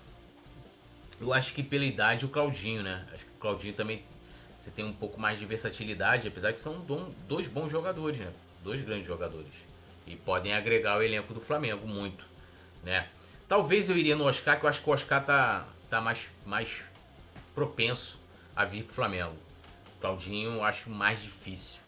eu 1.20 1.32
acho 1.32 1.54
que 1.54 1.62
pela 1.62 1.84
idade 1.84 2.26
o 2.26 2.28
Claudinho, 2.28 2.82
né? 2.82 3.06
Acho 3.12 3.24
que 3.24 3.32
o 3.32 3.40
Claudinho 3.40 3.74
também 3.74 4.04
você 4.58 4.70
tem 4.70 4.84
um 4.84 4.92
pouco 4.92 5.20
mais 5.20 5.38
de 5.38 5.46
versatilidade, 5.46 6.26
apesar 6.26 6.52
que 6.52 6.60
são 6.60 6.84
dois 7.28 7.46
bons 7.46 7.70
jogadores, 7.70 8.18
né? 8.18 8.32
dois 8.62 8.80
grandes 8.82 9.06
jogadores. 9.06 9.52
E 10.06 10.16
podem 10.16 10.54
agregar 10.54 10.98
o 10.98 11.02
elenco 11.02 11.32
do 11.32 11.40
Flamengo 11.40 11.86
muito, 11.86 12.24
né? 12.82 13.08
Talvez 13.46 13.88
eu 13.88 13.96
iria 13.96 14.16
no 14.16 14.24
Oscar, 14.24 14.58
que 14.58 14.66
eu 14.66 14.68
acho 14.68 14.82
que 14.82 14.90
o 14.90 14.92
Oscar 14.92 15.24
tá, 15.24 15.66
tá 15.88 16.00
mais, 16.00 16.30
mais 16.44 16.84
propenso 17.54 18.20
a 18.54 18.64
vir 18.64 18.84
pro 18.84 18.94
Flamengo. 18.94 19.36
Claudinho 20.00 20.52
eu 20.52 20.64
acho 20.64 20.90
mais 20.90 21.22
difícil. 21.22 21.80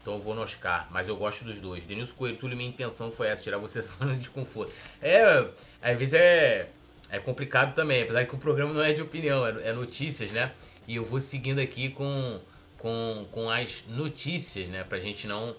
Então 0.00 0.14
eu 0.14 0.20
vou 0.20 0.34
no 0.34 0.42
Oscar, 0.42 0.86
mas 0.90 1.08
eu 1.08 1.16
gosto 1.16 1.44
dos 1.44 1.60
dois. 1.60 1.84
Denilson 1.84 2.14
Coelho, 2.14 2.36
Túlio, 2.36 2.56
minha 2.56 2.68
intenção 2.68 3.10
foi 3.10 3.28
essa, 3.28 3.42
tirar 3.42 3.58
você 3.58 3.80
da 3.82 3.86
zona 3.86 4.16
de 4.16 4.30
conforto. 4.30 4.72
É, 5.02 5.48
às 5.82 5.98
vezes 5.98 6.14
é, 6.14 6.68
é 7.10 7.18
complicado 7.18 7.74
também, 7.74 8.02
apesar 8.02 8.24
que 8.24 8.34
o 8.34 8.38
programa 8.38 8.72
não 8.72 8.82
é 8.82 8.92
de 8.92 9.02
opinião, 9.02 9.46
é, 9.46 9.68
é 9.68 9.72
notícias, 9.72 10.30
né? 10.30 10.52
E 10.86 10.96
eu 10.96 11.04
vou 11.04 11.20
seguindo 11.20 11.58
aqui 11.58 11.88
com, 11.88 12.40
com, 12.78 13.26
com 13.32 13.50
as 13.50 13.84
notícias, 13.88 14.68
né? 14.68 14.84
Pra 14.84 15.00
gente 15.00 15.26
não 15.26 15.56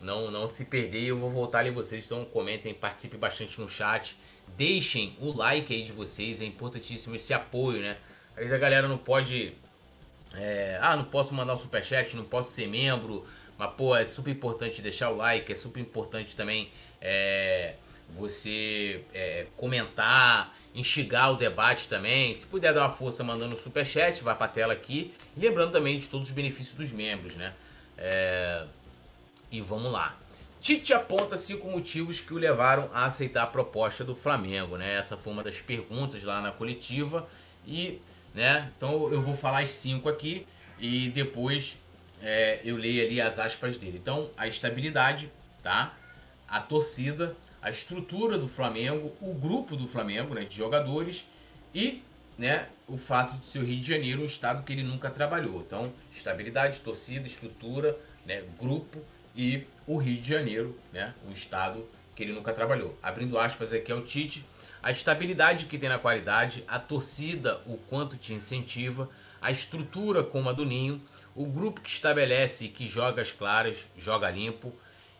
não, 0.00 0.30
não 0.30 0.46
se 0.48 0.64
perder. 0.64 1.04
Eu 1.04 1.18
vou 1.18 1.30
voltar 1.30 1.60
ali 1.60 1.70
vocês, 1.70 2.06
então 2.06 2.24
comentem, 2.24 2.74
participem 2.74 3.18
bastante 3.18 3.60
no 3.60 3.68
chat. 3.68 4.16
Deixem 4.56 5.16
o 5.20 5.32
like 5.32 5.74
aí 5.74 5.82
de 5.82 5.92
vocês, 5.92 6.40
é 6.40 6.44
importantíssimo 6.44 7.16
esse 7.16 7.34
apoio, 7.34 7.80
né? 7.80 7.98
Às 8.30 8.36
vezes 8.36 8.52
a 8.52 8.58
galera 8.58 8.88
não 8.88 8.98
pode. 8.98 9.54
É, 10.34 10.78
ah, 10.80 10.96
não 10.96 11.04
posso 11.04 11.34
mandar 11.34 11.54
um 11.54 11.56
superchat, 11.56 12.16
não 12.16 12.24
posso 12.24 12.52
ser 12.52 12.66
membro. 12.66 13.26
Mas, 13.58 13.72
pô, 13.74 13.94
é 13.96 14.04
super 14.04 14.30
importante 14.30 14.80
deixar 14.80 15.10
o 15.10 15.16
like, 15.16 15.50
é 15.50 15.54
super 15.54 15.80
importante 15.80 16.36
também 16.36 16.70
é, 17.00 17.74
você 18.08 19.04
é, 19.12 19.46
comentar, 19.56 20.56
instigar 20.74 21.32
o 21.32 21.36
debate 21.36 21.88
também. 21.88 22.34
Se 22.34 22.46
puder 22.46 22.72
dar 22.72 22.82
uma 22.82 22.90
força 22.90 23.22
mandando 23.24 23.54
um 23.54 23.58
superchat, 23.58 24.22
vai 24.22 24.34
pra 24.34 24.48
tela 24.48 24.72
aqui. 24.72 25.12
E 25.36 25.40
lembrando 25.40 25.72
também 25.72 25.98
de 25.98 26.08
todos 26.08 26.28
os 26.28 26.34
benefícios 26.34 26.74
dos 26.74 26.92
membros, 26.92 27.34
né? 27.36 27.52
É, 27.96 28.64
e 29.50 29.60
vamos 29.60 29.92
lá. 29.92 30.16
Tite 30.60 30.92
aponta 30.92 31.36
cinco 31.36 31.70
motivos 31.70 32.20
que 32.20 32.34
o 32.34 32.36
levaram 32.36 32.90
a 32.92 33.04
aceitar 33.04 33.44
a 33.44 33.46
proposta 33.46 34.04
do 34.04 34.14
Flamengo, 34.14 34.76
né? 34.76 34.94
Essa 34.94 35.16
foi 35.16 35.32
uma 35.32 35.42
das 35.42 35.60
perguntas 35.60 36.22
lá 36.24 36.42
na 36.42 36.50
coletiva 36.50 37.28
e, 37.66 38.00
né? 38.34 38.70
Então 38.76 39.12
eu 39.12 39.20
vou 39.20 39.34
falar 39.34 39.60
as 39.60 39.70
cinco 39.70 40.08
aqui 40.08 40.46
e 40.80 41.10
depois 41.10 41.78
é, 42.20 42.60
eu 42.64 42.76
leio 42.76 43.06
ali 43.06 43.20
as 43.20 43.38
aspas 43.38 43.78
dele. 43.78 43.98
Então 44.02 44.30
a 44.36 44.48
estabilidade, 44.48 45.30
tá? 45.62 45.96
A 46.48 46.60
torcida, 46.60 47.36
a 47.62 47.70
estrutura 47.70 48.36
do 48.36 48.48
Flamengo, 48.48 49.12
o 49.20 49.34
grupo 49.34 49.76
do 49.76 49.86
Flamengo, 49.86 50.34
né? 50.34 50.44
De 50.44 50.56
jogadores 50.56 51.24
e, 51.72 52.02
né? 52.36 52.66
O 52.88 52.96
fato 52.96 53.38
de 53.38 53.46
ser 53.46 53.60
o 53.60 53.64
Rio 53.64 53.80
de 53.80 53.86
Janeiro 53.86 54.22
um 54.22 54.26
estado 54.26 54.64
que 54.64 54.72
ele 54.72 54.82
nunca 54.82 55.08
trabalhou. 55.08 55.60
Então 55.60 55.92
estabilidade, 56.10 56.80
torcida, 56.80 57.28
estrutura, 57.28 57.96
né? 58.26 58.42
Grupo 58.58 59.00
e 59.38 59.64
o 59.86 59.96
Rio 59.96 60.20
de 60.20 60.28
Janeiro, 60.28 60.76
né, 60.92 61.14
um 61.24 61.32
estado 61.32 61.88
que 62.16 62.24
ele 62.24 62.32
nunca 62.32 62.52
trabalhou. 62.52 62.98
Abrindo 63.00 63.38
aspas 63.38 63.72
aqui 63.72 63.92
ao 63.92 64.02
Tite, 64.02 64.44
a 64.82 64.90
estabilidade 64.90 65.66
que 65.66 65.78
tem 65.78 65.88
na 65.88 65.98
qualidade, 65.98 66.64
a 66.66 66.80
torcida, 66.80 67.60
o 67.64 67.76
quanto 67.76 68.16
te 68.16 68.34
incentiva, 68.34 69.08
a 69.40 69.52
estrutura 69.52 70.24
como 70.24 70.48
a 70.48 70.52
do 70.52 70.64
Ninho, 70.64 71.00
o 71.36 71.46
grupo 71.46 71.80
que 71.80 71.88
estabelece 71.88 72.64
e 72.64 72.68
que 72.68 72.84
joga 72.84 73.22
as 73.22 73.30
claras, 73.30 73.86
joga 73.96 74.28
limpo. 74.28 74.74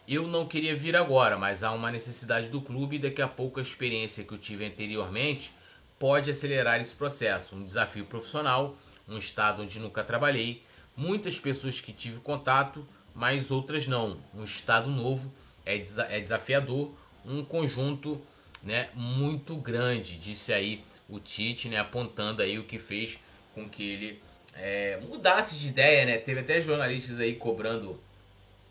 Eu 0.06 0.26
não 0.26 0.46
queria 0.48 0.74
vir 0.74 0.96
agora, 0.96 1.38
mas 1.38 1.62
há 1.62 1.70
uma 1.70 1.92
necessidade 1.92 2.48
do 2.48 2.60
clube 2.60 2.96
e 2.96 2.98
daqui 2.98 3.22
a 3.22 3.28
pouco 3.28 3.60
a 3.60 3.62
experiência 3.62 4.24
que 4.24 4.32
eu 4.32 4.38
tive 4.38 4.66
anteriormente 4.66 5.52
pode 5.96 6.28
acelerar 6.28 6.80
esse 6.80 6.94
processo. 6.94 7.54
Um 7.54 7.62
desafio 7.62 8.04
profissional, 8.04 8.76
um 9.06 9.16
estado 9.16 9.62
onde 9.62 9.78
nunca 9.78 10.02
trabalhei, 10.02 10.64
muitas 10.96 11.38
pessoas 11.38 11.80
que 11.80 11.92
tive 11.92 12.18
contato, 12.18 12.84
mas 13.18 13.50
outras 13.50 13.88
não. 13.88 14.16
Um 14.32 14.44
estado 14.44 14.88
novo 14.88 15.34
é, 15.66 15.74
é 15.74 16.20
desafiador, 16.20 16.92
um 17.26 17.44
conjunto 17.44 18.20
né, 18.62 18.88
muito 18.94 19.56
grande, 19.56 20.16
disse 20.16 20.52
aí 20.52 20.84
o 21.08 21.18
Tite, 21.18 21.68
né, 21.68 21.78
apontando 21.78 22.42
aí 22.42 22.58
o 22.60 22.64
que 22.64 22.78
fez 22.78 23.18
com 23.54 23.68
que 23.68 23.82
ele 23.82 24.22
é, 24.54 25.00
mudasse 25.08 25.58
de 25.58 25.66
ideia, 25.66 26.06
né? 26.06 26.18
Teve 26.18 26.40
até 26.40 26.60
jornalistas 26.60 27.18
aí 27.18 27.34
cobrando 27.34 28.00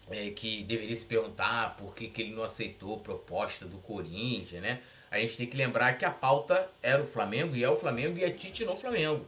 é, 0.09 0.29
que 0.29 0.63
deveria 0.63 0.95
se 0.95 1.05
perguntar 1.05 1.75
por 1.75 1.93
que, 1.93 2.07
que 2.07 2.21
ele 2.21 2.33
não 2.33 2.43
aceitou 2.43 2.95
a 2.95 2.99
proposta 2.99 3.65
do 3.65 3.77
Corinthians, 3.79 4.61
né? 4.61 4.79
A 5.11 5.19
gente 5.19 5.35
tem 5.35 5.47
que 5.47 5.57
lembrar 5.57 5.97
que 5.97 6.05
a 6.05 6.11
pauta 6.11 6.69
era 6.81 7.01
o 7.01 7.05
Flamengo 7.05 7.53
e 7.53 7.65
é 7.65 7.69
o 7.69 7.75
Flamengo 7.75 8.17
e 8.17 8.23
é 8.23 8.29
Tite 8.29 8.63
no 8.63 8.77
Flamengo. 8.77 9.25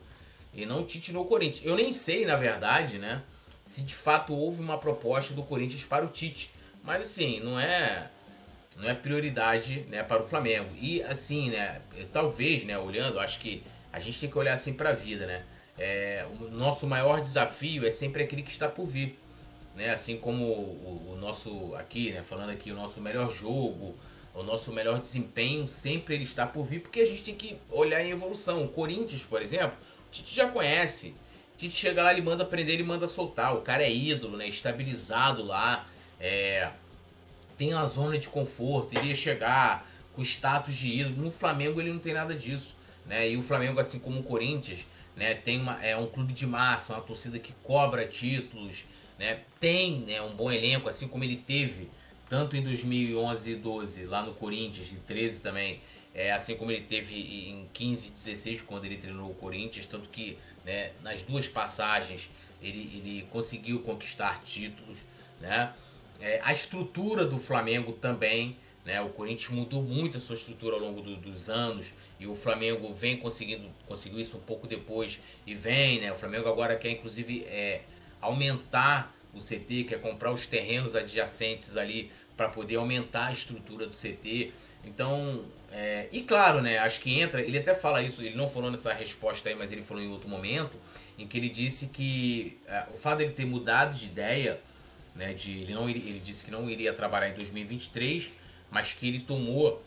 E 0.53 0.65
não 0.65 0.85
Tite 0.85 1.11
no 1.11 1.25
Corinthians. 1.25 1.65
Eu 1.65 1.75
nem 1.75 1.91
sei, 1.91 2.25
na 2.25 2.37
verdade, 2.37 2.97
né? 2.97 3.21
Se 3.69 3.83
de 3.83 3.93
fato 3.93 4.33
houve 4.33 4.63
uma 4.63 4.79
proposta 4.79 5.31
do 5.31 5.43
Corinthians 5.43 5.85
para 5.85 6.03
o 6.03 6.09
Tite. 6.09 6.49
Mas 6.83 7.01
assim, 7.01 7.39
não 7.39 7.59
é 7.59 8.09
não 8.75 8.89
é 8.89 8.95
prioridade 8.95 9.85
né, 9.87 10.01
para 10.01 10.23
o 10.23 10.25
Flamengo. 10.25 10.71
E 10.81 11.03
assim, 11.03 11.51
né, 11.51 11.79
talvez, 12.11 12.63
né, 12.63 12.79
olhando, 12.79 13.19
acho 13.19 13.39
que 13.39 13.61
a 13.93 13.99
gente 13.99 14.19
tem 14.19 14.27
que 14.27 14.35
olhar 14.39 14.53
assim 14.53 14.73
para 14.73 14.89
a 14.89 14.93
vida, 14.93 15.27
né? 15.27 15.43
É, 15.77 16.25
o 16.39 16.45
nosso 16.49 16.87
maior 16.87 17.21
desafio 17.21 17.85
é 17.85 17.91
sempre 17.91 18.23
aquele 18.23 18.41
que 18.41 18.49
está 18.49 18.67
por 18.67 18.87
vir. 18.87 19.19
Né? 19.75 19.91
Assim 19.91 20.17
como 20.17 20.45
o, 20.45 21.11
o 21.13 21.15
nosso, 21.17 21.75
aqui, 21.75 22.11
né, 22.11 22.23
falando 22.23 22.49
aqui, 22.49 22.71
o 22.71 22.75
nosso 22.75 22.99
melhor 22.99 23.29
jogo, 23.29 23.95
o 24.33 24.41
nosso 24.41 24.73
melhor 24.73 24.99
desempenho, 24.99 25.67
sempre 25.67 26.15
ele 26.15 26.23
está 26.23 26.47
por 26.47 26.63
vir, 26.63 26.81
porque 26.81 27.01
a 27.01 27.05
gente 27.05 27.23
tem 27.23 27.35
que 27.35 27.59
olhar 27.69 28.03
em 28.03 28.09
evolução. 28.09 28.63
O 28.63 28.69
Corinthians, 28.69 29.23
por 29.23 29.43
exemplo, 29.43 29.77
o 30.07 30.11
Tite 30.11 30.33
já 30.33 30.49
conhece. 30.49 31.13
Tite 31.59 31.75
chega 31.75 32.01
lá, 32.01 32.13
ele 32.13 32.21
manda 32.21 32.45
prender, 32.45 32.75
ele 32.75 32.83
manda 32.83 33.05
soltar. 33.05 33.53
O 33.53 33.61
cara 33.61 33.83
é 33.83 33.93
ídolo, 33.93 34.37
né? 34.37 34.47
Estabilizado 34.47 35.43
lá. 35.43 35.85
É, 36.17 36.71
tem 37.57 37.73
uma 37.73 37.85
zona 37.85 38.17
de 38.17 38.29
conforto, 38.29 38.97
iria 38.97 39.13
chegar 39.13 39.85
com 40.13 40.21
status 40.21 40.73
de 40.73 41.01
ídolo. 41.01 41.23
No 41.25 41.29
Flamengo 41.29 41.81
ele 41.81 41.91
não 41.91 41.99
tem 41.99 42.13
nada 42.13 42.33
disso. 42.33 42.77
Né? 43.05 43.31
E 43.31 43.35
o 43.35 43.41
Flamengo, 43.41 43.77
assim 43.77 43.99
como 43.99 44.21
o 44.21 44.23
Corinthians, 44.23 44.87
né, 45.17 45.35
tem 45.35 45.59
uma, 45.59 45.83
é 45.83 45.97
um 45.97 46.07
clube 46.07 46.31
de 46.31 46.47
massa, 46.47 46.93
uma 46.93 47.01
torcida 47.01 47.37
que 47.37 47.51
cobra 47.61 48.07
títulos, 48.07 48.85
né, 49.17 49.41
tem 49.59 49.99
né, 50.01 50.21
um 50.21 50.33
bom 50.33 50.49
elenco, 50.49 50.87
assim 50.87 51.09
como 51.09 51.25
ele 51.25 51.35
teve 51.35 51.89
tanto 52.29 52.55
em 52.55 52.63
2011 52.63 53.51
e 53.51 53.55
12 53.55 54.05
lá 54.05 54.21
no 54.21 54.33
Corinthians, 54.33 54.91
e 54.91 54.95
13 54.95 55.41
também, 55.41 55.81
é, 56.13 56.31
assim 56.31 56.55
como 56.55 56.71
ele 56.71 56.83
teve 56.83 57.15
em 57.49 57.67
15 57.73 58.07
e 58.07 58.11
16 58.11 58.61
quando 58.61 58.85
ele 58.85 58.97
treinou 58.97 59.31
o 59.31 59.33
Corinthians, 59.33 59.85
tanto 59.87 60.07
que 60.09 60.37
né, 60.69 60.91
nas 61.01 61.23
duas 61.23 61.47
passagens 61.47 62.29
ele, 62.61 62.91
ele 62.95 63.27
conseguiu 63.31 63.79
conquistar 63.79 64.43
títulos, 64.43 65.03
né? 65.41 65.73
É, 66.19 66.39
a 66.43 66.51
estrutura 66.51 67.25
do 67.25 67.39
Flamengo 67.39 67.93
também, 67.93 68.55
né? 68.85 69.01
O 69.01 69.09
Corinthians 69.09 69.49
mudou 69.49 69.81
muito 69.81 70.17
a 70.17 70.19
sua 70.19 70.35
estrutura 70.35 70.75
ao 70.75 70.81
longo 70.81 71.01
do, 71.01 71.15
dos 71.15 71.49
anos 71.49 71.93
e 72.19 72.27
o 72.27 72.35
Flamengo 72.35 72.93
vem 72.93 73.17
conseguindo 73.17 73.67
conseguiu 73.87 74.19
isso 74.19 74.37
um 74.37 74.41
pouco 74.41 74.67
depois 74.67 75.19
e 75.47 75.55
vem, 75.55 76.01
né? 76.01 76.11
O 76.11 76.15
Flamengo 76.15 76.47
agora 76.47 76.75
quer 76.75 76.91
inclusive 76.91 77.45
é, 77.45 77.81
aumentar 78.21 79.15
o 79.33 79.39
CT, 79.39 79.85
quer 79.85 80.01
comprar 80.01 80.31
os 80.31 80.45
terrenos 80.45 80.95
adjacentes 80.95 81.77
ali 81.77 82.11
para 82.35 82.49
poder 82.49 82.75
aumentar 82.75 83.27
a 83.27 83.33
estrutura 83.33 83.87
do 83.87 83.95
CT. 83.95 84.51
Então, 84.83 85.45
é, 85.71 86.07
e 86.11 86.21
claro, 86.21 86.61
né? 86.61 86.79
Acho 86.79 86.99
que 86.99 87.19
entra. 87.19 87.41
Ele 87.41 87.57
até 87.57 87.73
fala 87.73 88.01
isso. 88.01 88.21
Ele 88.21 88.35
não 88.35 88.47
falou 88.47 88.71
nessa 88.71 88.91
resposta 88.93 89.49
aí, 89.49 89.55
mas 89.55 89.71
ele 89.71 89.83
falou 89.83 90.01
em 90.01 90.09
outro 90.09 90.27
momento 90.27 90.75
em 91.17 91.27
que 91.27 91.37
ele 91.37 91.49
disse 91.49 91.87
que 91.87 92.57
é, 92.67 92.85
o 92.93 92.97
fato 92.97 93.19
dele 93.19 93.33
ter 93.33 93.45
mudado 93.45 93.95
de 93.95 94.05
ideia 94.05 94.59
né? 95.19 95.33
De, 95.33 95.59
ele, 95.59 95.73
não, 95.73 95.87
ele 95.89 96.21
disse 96.23 96.45
que 96.45 96.49
não 96.49 96.69
iria 96.69 96.93
trabalhar 96.93 97.29
em 97.29 97.33
2023, 97.33 98.31
mas 98.71 98.93
que 98.93 99.07
ele 99.07 99.19
tomou 99.19 99.83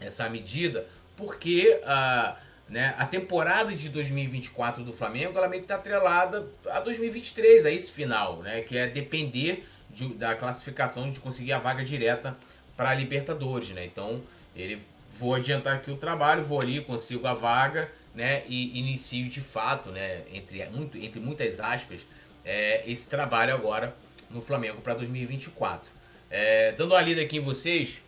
essa 0.00 0.28
medida 0.28 0.86
porque 1.16 1.80
a, 1.84 2.36
né, 2.68 2.94
a 2.96 3.04
temporada 3.06 3.74
de 3.74 3.88
2024 3.88 4.82
do 4.82 4.92
Flamengo 4.92 5.36
ela 5.36 5.48
meio 5.48 5.62
que 5.62 5.64
está 5.64 5.74
atrelada 5.74 6.48
a 6.70 6.80
2023, 6.80 7.66
a 7.66 7.70
esse 7.70 7.90
final, 7.90 8.38
né? 8.42 8.62
Que 8.62 8.78
é 8.78 8.86
depender 8.86 9.66
de, 9.90 10.14
da 10.14 10.34
classificação 10.34 11.10
de 11.10 11.20
conseguir 11.20 11.52
a 11.52 11.58
vaga 11.58 11.84
direta 11.84 12.36
para 12.76 12.90
a 12.90 12.94
Libertadores, 12.94 13.70
né? 13.70 13.84
Então 13.84 14.22
ele 14.54 14.80
vou 15.12 15.34
adiantar 15.34 15.76
aqui 15.76 15.90
o 15.90 15.96
trabalho, 15.96 16.42
vou 16.42 16.60
ali, 16.60 16.80
consigo 16.80 17.26
a 17.26 17.34
vaga, 17.34 17.92
né? 18.14 18.44
E 18.48 18.78
inicio 18.78 19.28
de 19.28 19.40
fato, 19.40 19.90
né? 19.90 20.24
Entre, 20.32 20.64
muito, 20.70 20.98
entre 20.98 21.20
muitas 21.20 21.60
aspas, 21.60 22.04
é, 22.44 22.82
esse 22.90 23.08
trabalho 23.08 23.54
agora 23.54 23.94
no 24.30 24.40
Flamengo 24.40 24.80
para 24.80 24.94
2024. 24.94 25.90
É, 26.30 26.72
dando 26.72 26.94
uma 26.94 27.00
lida 27.02 27.20
aqui 27.20 27.36
em 27.36 27.40
vocês, 27.40 28.00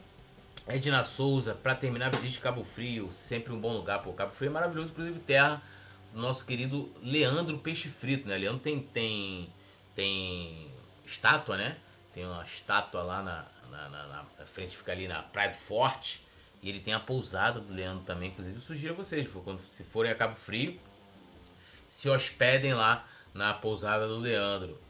Edna 0.67 1.05
Souza, 1.05 1.55
para 1.55 1.75
terminar, 1.75 2.11
visite 2.11 2.40
Cabo 2.40 2.64
Frio, 2.64 3.12
sempre 3.12 3.53
um 3.53 3.61
bom 3.61 3.75
lugar, 3.75 4.03
pô. 4.03 4.12
Cabo 4.12 4.33
Frio 4.33 4.49
é 4.49 4.53
maravilhoso, 4.53 4.93
inclusive 4.93 5.21
terra 5.21 5.62
do 6.12 6.21
nosso 6.21 6.47
querido 6.47 6.90
Leandro 7.03 7.59
Peixe 7.59 7.88
Frito, 7.88 8.27
né? 8.27 8.38
Leandro 8.38 8.61
tem, 8.61 8.81
tem, 8.81 9.53
tem 9.95 10.71
estátua, 11.05 11.59
né? 11.59 11.77
Tem 12.14 12.25
uma 12.25 12.43
estátua 12.45 13.03
lá 13.03 13.23
na, 13.23 13.45
na, 13.71 13.88
na, 13.88 14.07
na 14.38 14.47
frente, 14.47 14.77
fica 14.77 14.93
ali 14.93 15.07
na 15.07 15.23
Praia 15.23 15.51
do 15.51 15.57
Forte. 15.57 16.24
E 16.64 16.70
ele 16.70 16.81
tem 16.81 16.94
a 16.94 16.98
pousada 16.98 17.61
do 17.61 17.74
Leandro 17.74 18.05
também, 18.05 18.31
inclusive 18.31 18.59
sugiro 18.59 18.94
a 18.94 18.96
vocês, 18.96 19.31
quando 19.44 19.59
se 19.59 19.85
forem 19.85 20.11
a 20.11 20.14
Cabo 20.14 20.35
Frio, 20.35 20.81
se 21.87 22.09
hospedem 22.09 22.72
lá 22.72 23.07
na 23.35 23.53
pousada 23.53 24.09
do 24.09 24.16
Leandro. 24.16 24.81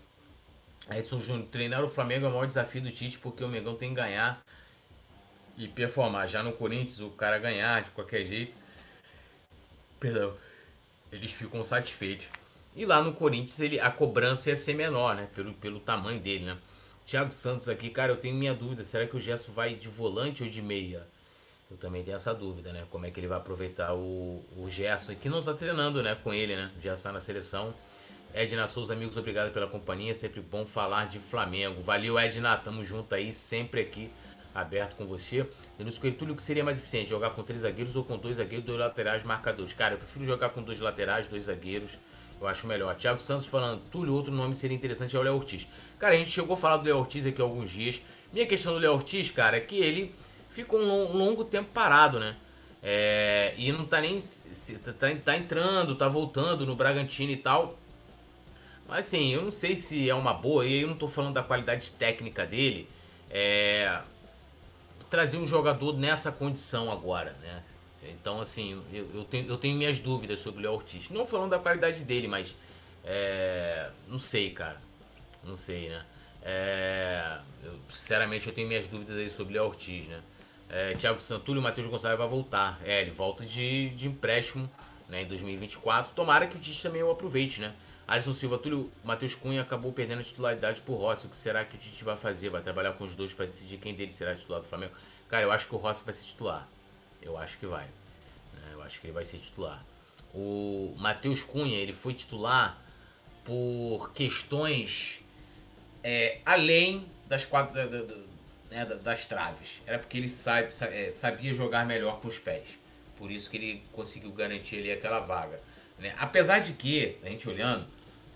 Edson 0.89 1.19
Júnior, 1.19 1.49
treinar 1.49 1.83
o 1.83 1.89
Flamengo 1.89 2.27
é 2.27 2.29
o 2.29 2.31
maior 2.31 2.47
desafio 2.47 2.81
do 2.81 2.93
Tite 2.93 3.19
porque 3.19 3.43
o 3.43 3.49
Mengão 3.49 3.75
tem 3.75 3.89
que 3.89 3.97
ganhar 3.97 4.41
e 5.57 5.67
performar. 5.67 6.29
Já 6.29 6.45
no 6.45 6.53
Corinthians, 6.53 7.01
o 7.01 7.11
cara 7.11 7.41
ganhar 7.41 7.83
de 7.83 7.91
qualquer 7.91 8.25
jeito. 8.25 8.57
Perdão. 9.99 10.37
Eles 11.11 11.33
ficam 11.33 11.65
satisfeitos. 11.65 12.29
E 12.77 12.87
lá 12.87 13.03
no 13.03 13.15
Corinthians 13.15 13.59
ele, 13.59 13.81
a 13.81 13.91
cobrança 13.91 14.51
ia 14.51 14.55
ser 14.55 14.75
menor, 14.75 15.17
né? 15.17 15.29
Pelo, 15.35 15.53
pelo 15.55 15.81
tamanho 15.81 16.21
dele, 16.21 16.45
né? 16.45 16.57
Thiago 17.05 17.33
Santos 17.33 17.69
aqui, 17.69 17.91
cara, 17.91 18.13
eu 18.13 18.17
tenho 18.17 18.37
minha 18.37 18.55
dúvida. 18.55 18.85
Será 18.85 19.09
que 19.09 19.17
o 19.17 19.21
Gesso 19.21 19.51
vai 19.51 19.75
de 19.75 19.89
volante 19.89 20.45
ou 20.45 20.49
de 20.49 20.63
meia? 20.63 21.13
Eu 21.71 21.77
também 21.79 22.05
tenho 22.05 22.15
essa 22.15 22.35
dúvida, 22.35 22.73
né? 22.73 22.85
Como 22.91 23.07
é 23.07 23.11
que 23.11 23.19
ele 23.19 23.27
vai 23.27 23.39
aproveitar 23.39 23.95
o, 23.95 24.45
o 24.57 24.69
Gerson, 24.69 25.15
que 25.15 25.29
não 25.29 25.43
tá 25.43 25.55
treinando, 25.55 26.03
né? 26.03 26.15
Com 26.15 26.33
ele, 26.33 26.55
né? 26.55 26.71
Já 26.81 26.95
está 26.95 27.11
na 27.11 27.21
seleção. 27.21 27.75
Edna 28.35 28.67
Souza, 28.67 28.93
amigos, 28.93 29.17
obrigado 29.17 29.53
pela 29.53 29.67
companhia. 29.67 30.15
Sempre 30.15 30.41
bom 30.41 30.67
falar 30.67 31.07
de 31.07 31.19
Flamengo. 31.19 31.81
Valeu, 31.81 32.19
Edna. 32.19 32.57
Tamo 32.57 32.85
junto 32.85 33.15
aí, 33.15 33.33
sempre 33.33 33.81
aqui, 33.81 34.11
aberto 34.55 34.97
com 34.97 35.07
você. 35.07 35.49
Denúncio 35.79 36.01
Coelho, 36.01 36.33
o 36.33 36.37
que 36.37 36.43
seria 36.43 36.65
mais 36.65 36.79
eficiente? 36.79 37.09
Jogar 37.09 37.31
com 37.31 37.43
três 37.43 37.63
zagueiros 37.63 37.97
ou 37.97 38.05
com 38.05 38.19
dois 38.19 38.37
zagueiros, 38.37 38.67
dois 38.67 38.79
laterais 38.79 39.23
marcadores? 39.25 39.73
Cara, 39.73 39.95
eu 39.95 39.99
prefiro 39.99 40.25
jogar 40.25 40.51
com 40.51 40.63
dois 40.63 40.81
laterais, 40.81 41.29
dois 41.29 41.45
zagueiros. 41.45 41.99
Eu 42.41 42.47
acho 42.49 42.67
melhor. 42.67 42.95
Thiago 42.95 43.21
Santos 43.21 43.47
falando, 43.47 43.81
Túlio, 43.89 44.13
outro 44.13 44.33
nome 44.33 44.55
seria 44.55 44.77
interessante 44.77 45.17
é 45.17 45.19
o 45.19 45.23
Léo 45.23 45.37
Ortiz. 45.37 45.67
Cara, 45.99 46.15
a 46.15 46.17
gente 46.17 46.31
chegou 46.31 46.55
a 46.55 46.57
falar 46.57 46.77
do 46.79 46.85
Léo 46.85 46.99
Ortiz 46.99 47.25
aqui 47.25 47.41
há 47.41 47.45
alguns 47.45 47.71
dias. 47.71 48.03
Minha 48.33 48.47
questão 48.47 48.75
do 48.75 48.81
Léo 48.81 48.93
Ortiz, 48.93 49.31
cara, 49.31 49.57
é 49.57 49.61
que 49.61 49.77
ele 49.77 50.15
ficou 50.55 50.81
um 50.81 51.13
longo 51.13 51.45
tempo 51.45 51.71
parado, 51.73 52.21
né? 52.21 52.37
É, 52.83 53.55
e 53.57 53.73
não 53.73 53.85
tá 53.85 54.01
nem. 54.01 54.19
Tá, 54.19 55.09
tá 55.25 55.37
entrando, 55.37 55.97
tá 55.97 56.07
voltando 56.07 56.65
no 56.65 56.77
Bragantino 56.77 57.33
e 57.33 57.37
tal. 57.37 57.79
Mas 58.87 59.07
assim, 59.07 59.33
eu 59.33 59.43
não 59.43 59.51
sei 59.51 59.75
se 59.75 60.09
é 60.09 60.15
uma 60.15 60.33
boa, 60.33 60.65
e 60.65 60.83
eu 60.83 60.89
não 60.89 60.97
tô 60.97 61.09
falando 61.09 61.35
da 61.35 61.43
qualidade 61.43 61.91
técnica 61.93 62.47
dele, 62.47 62.89
é, 63.31 64.01
trazer 65.09 65.39
um 65.39 65.47
jogador 65.47 65.97
nessa 65.97 66.31
condição 66.31 66.93
agora, 66.93 67.35
né? 67.43 67.61
Então, 68.11 68.39
assim, 68.39 68.83
eu, 68.93 69.09
eu, 69.15 69.25
tenho, 69.25 69.49
eu 69.49 69.57
tenho 69.57 69.77
minhas 69.77 69.99
dúvidas 69.99 70.41
sobre 70.41 70.61
o 70.61 70.63
Léo 70.63 70.75
Ortiz. 70.75 71.09
Não 71.09 71.27
falando 71.27 71.51
da 71.51 71.59
qualidade 71.59 72.05
dele, 72.05 72.29
mas. 72.29 72.55
É, 73.03 73.91
não 74.07 74.19
sei, 74.19 74.51
cara. 74.51 74.81
Não 75.43 75.57
sei, 75.57 75.89
né? 75.89 76.05
É, 76.43 77.39
eu, 77.63 77.79
sinceramente, 77.89 78.47
eu 78.47 78.53
tenho 78.53 78.69
minhas 78.69 78.87
dúvidas 78.87 79.17
aí 79.17 79.31
sobre 79.31 79.55
o 79.55 79.63
Léo 79.63 79.71
Ortiz, 79.71 80.07
né? 80.07 80.21
É, 80.75 80.93
Thiago 80.95 81.21
Santulho 81.21 81.61
e 81.61 81.63
Matheus 81.63 81.87
Gonçalves 81.87 82.19
vai 82.19 82.27
voltar. 82.27 82.81
É, 82.85 83.01
ele 83.01 83.13
volta 83.13 83.45
de, 83.45 83.91
de 83.91 84.09
empréstimo 84.09 84.69
né, 85.09 85.23
em 85.23 85.27
2024. 85.27 86.13
Tomara 86.13 86.49
que 86.49 86.57
o 86.57 86.59
Tite 86.59 86.83
também 86.83 87.01
o 87.01 87.13
aproveite, 87.13 87.61
né? 87.61 87.73
Alisson 88.09 88.33
Silva, 88.33 88.59
Túlio, 88.59 88.91
Matheus 89.05 89.37
Cunha 89.37 89.63
acabou 89.63 89.93
perdendo 89.93 90.19
a 90.19 90.25
titularidade 90.25 90.81
por 90.81 90.97
Rossi. 90.97 91.27
O 91.27 91.31
que 91.31 91.37
será 91.37 91.65
que 91.65 91.77
o 91.77 91.79
Tite 91.79 92.03
vai 92.03 92.17
fazer? 92.17 92.51
Vai 92.51 92.61
trabalhar 92.61 92.93
com 92.95 93.05
os 93.05 93.15
dois 93.15 93.33
para 93.33 93.45
decidir 93.45 93.79
quem 93.79 93.95
deles 93.95 94.17
será 94.17 94.35
titular 94.35 94.61
do 94.61 94.67
Flamengo? 94.67 94.93
Cara, 95.29 95.45
eu 95.45 95.53
acho 95.53 95.69
que 95.69 95.75
o 95.77 95.79
Rossi 95.79 96.03
vai 96.05 96.13
ser 96.13 96.25
titular. 96.25 96.69
Eu 97.23 97.39
acho 97.39 97.57
que 97.57 97.67
vai. 97.67 97.85
Né? 97.85 98.71
Eu 98.73 98.83
acho 98.83 99.01
que 99.01 99.07
ele 99.07 99.15
vai 99.15 99.25
ser 99.25 99.39
titular. 99.39 99.81
O 100.35 100.93
Matheus 100.99 101.41
Cunha, 101.41 101.77
ele 101.77 101.93
foi 101.93 102.15
titular 102.15 102.83
por 103.45 104.11
questões 104.13 105.21
é, 106.03 106.41
além 106.45 107.07
das 107.29 107.47
quatro 107.47 107.75
né, 108.75 108.85
das 108.85 109.25
traves. 109.25 109.81
Era 109.87 110.01
porque 110.01 110.19
ele 110.19 110.29
sabe, 110.29 110.69
é, 110.91 111.11
sabia 111.13 111.55
jogar 111.55 111.87
melhor 111.87 112.21
com 112.21 112.27
os 112.27 112.41
pés. 112.41 112.77
Por 113.17 113.31
isso 113.31 113.49
que 113.49 113.57
ele 113.57 113.85
conseguiu 113.93 114.33
garantir 114.33 114.79
ali 114.79 114.91
aquela 114.91 115.21
vaga. 115.21 115.61
Né? 115.97 116.13
Apesar 116.19 116.59
de 116.59 116.73
que, 116.73 117.17
a 117.23 117.29
gente 117.29 117.49
olhando, 117.49 117.87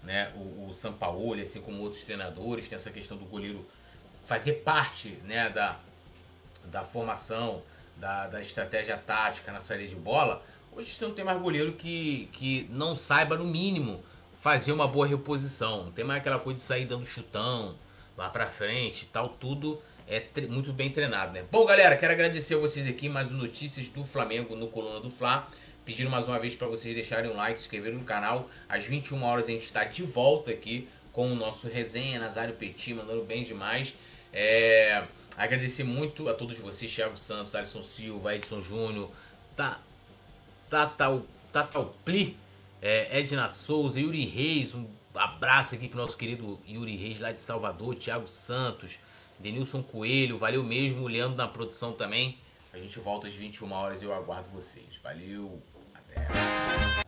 né, 0.04 0.32
o, 0.36 0.68
o 0.68 0.72
Sampaoli, 0.72 1.42
assim 1.42 1.60
como 1.60 1.82
outros 1.82 2.04
treinadores, 2.04 2.68
tem 2.68 2.76
essa 2.76 2.90
questão 2.90 3.16
do 3.16 3.24
goleiro 3.24 3.66
fazer 4.22 4.52
parte 4.64 5.08
né, 5.24 5.50
da, 5.50 5.80
da 6.66 6.84
formação, 6.84 7.60
da, 7.96 8.28
da 8.28 8.40
estratégia 8.40 8.96
tática 8.96 9.50
na 9.50 9.58
saída 9.58 9.88
de 9.88 9.96
bola. 9.96 10.40
Hoje 10.70 10.94
você 10.94 11.04
não 11.04 11.14
tem 11.14 11.24
mais 11.24 11.40
goleiro 11.40 11.72
que, 11.72 12.28
que 12.32 12.68
não 12.70 12.94
saiba, 12.94 13.36
no 13.36 13.44
mínimo, 13.44 14.04
fazer 14.36 14.70
uma 14.70 14.86
boa 14.86 15.04
reposição. 15.04 15.86
Não 15.86 15.92
tem 15.92 16.04
mais 16.04 16.20
aquela 16.20 16.38
coisa 16.38 16.60
de 16.60 16.60
sair 16.60 16.84
dando 16.84 17.04
chutão, 17.04 17.74
lá 18.16 18.30
pra 18.30 18.46
frente 18.46 19.02
e 19.02 19.06
tal, 19.06 19.30
tudo 19.30 19.82
é 20.10 20.24
muito 20.48 20.72
bem 20.72 20.90
treinado, 20.90 21.32
né? 21.32 21.44
Bom, 21.52 21.66
galera, 21.66 21.94
quero 21.94 22.12
agradecer 22.14 22.54
a 22.54 22.58
vocês 22.58 22.86
aqui 22.86 23.10
mais 23.10 23.30
notícias 23.30 23.90
do 23.90 24.02
Flamengo 24.02 24.56
no 24.56 24.68
Coluna 24.68 25.00
do 25.00 25.10
Fla. 25.10 25.46
Pedindo 25.84 26.08
mais 26.08 26.26
uma 26.26 26.38
vez 26.38 26.54
para 26.54 26.66
vocês 26.66 26.94
deixarem 26.94 27.30
um 27.30 27.36
like, 27.36 27.58
se 27.58 27.66
inscreverem 27.66 27.98
no 27.98 28.04
canal. 28.04 28.48
Às 28.66 28.86
21 28.86 29.22
horas 29.22 29.44
a 29.44 29.50
gente 29.50 29.64
está 29.64 29.84
de 29.84 30.02
volta 30.02 30.50
aqui 30.50 30.88
com 31.12 31.30
o 31.30 31.34
nosso 31.34 31.68
resenha 31.68 32.18
Nazário 32.18 32.54
Petit, 32.54 32.94
mandando 32.94 33.22
bem 33.22 33.42
demais. 33.42 33.94
É, 34.32 35.04
agradecer 35.36 35.84
muito 35.84 36.26
a 36.26 36.32
todos 36.32 36.58
vocês, 36.58 36.94
Thiago 36.94 37.16
Santos, 37.16 37.54
Alisson 37.54 37.82
Silva, 37.82 38.34
Edson 38.34 38.62
Júnior, 38.62 39.10
Tatal, 40.70 41.26
Pli, 42.02 42.34
é, 42.80 43.18
Edna 43.18 43.48
Souza, 43.50 44.00
Yuri 44.00 44.24
Reis, 44.24 44.74
um 44.74 44.86
abraço 45.14 45.74
aqui 45.74 45.86
pro 45.86 45.98
nosso 45.98 46.16
querido 46.16 46.58
Yuri 46.66 46.96
Reis 46.96 47.20
lá 47.20 47.30
de 47.30 47.40
Salvador, 47.40 47.94
Thiago 47.94 48.26
Santos, 48.26 48.98
Denilson 49.38 49.82
Coelho, 49.82 50.38
valeu 50.38 50.62
mesmo, 50.62 51.06
Leandro 51.06 51.36
na 51.36 51.48
produção 51.48 51.92
também. 51.92 52.38
A 52.72 52.78
gente 52.78 52.98
volta 52.98 53.26
às 53.26 53.34
21 53.34 53.72
horas 53.72 54.02
e 54.02 54.04
eu 54.04 54.12
aguardo 54.12 54.48
vocês. 54.50 54.98
Valeu, 55.02 55.62
até. 55.94 57.07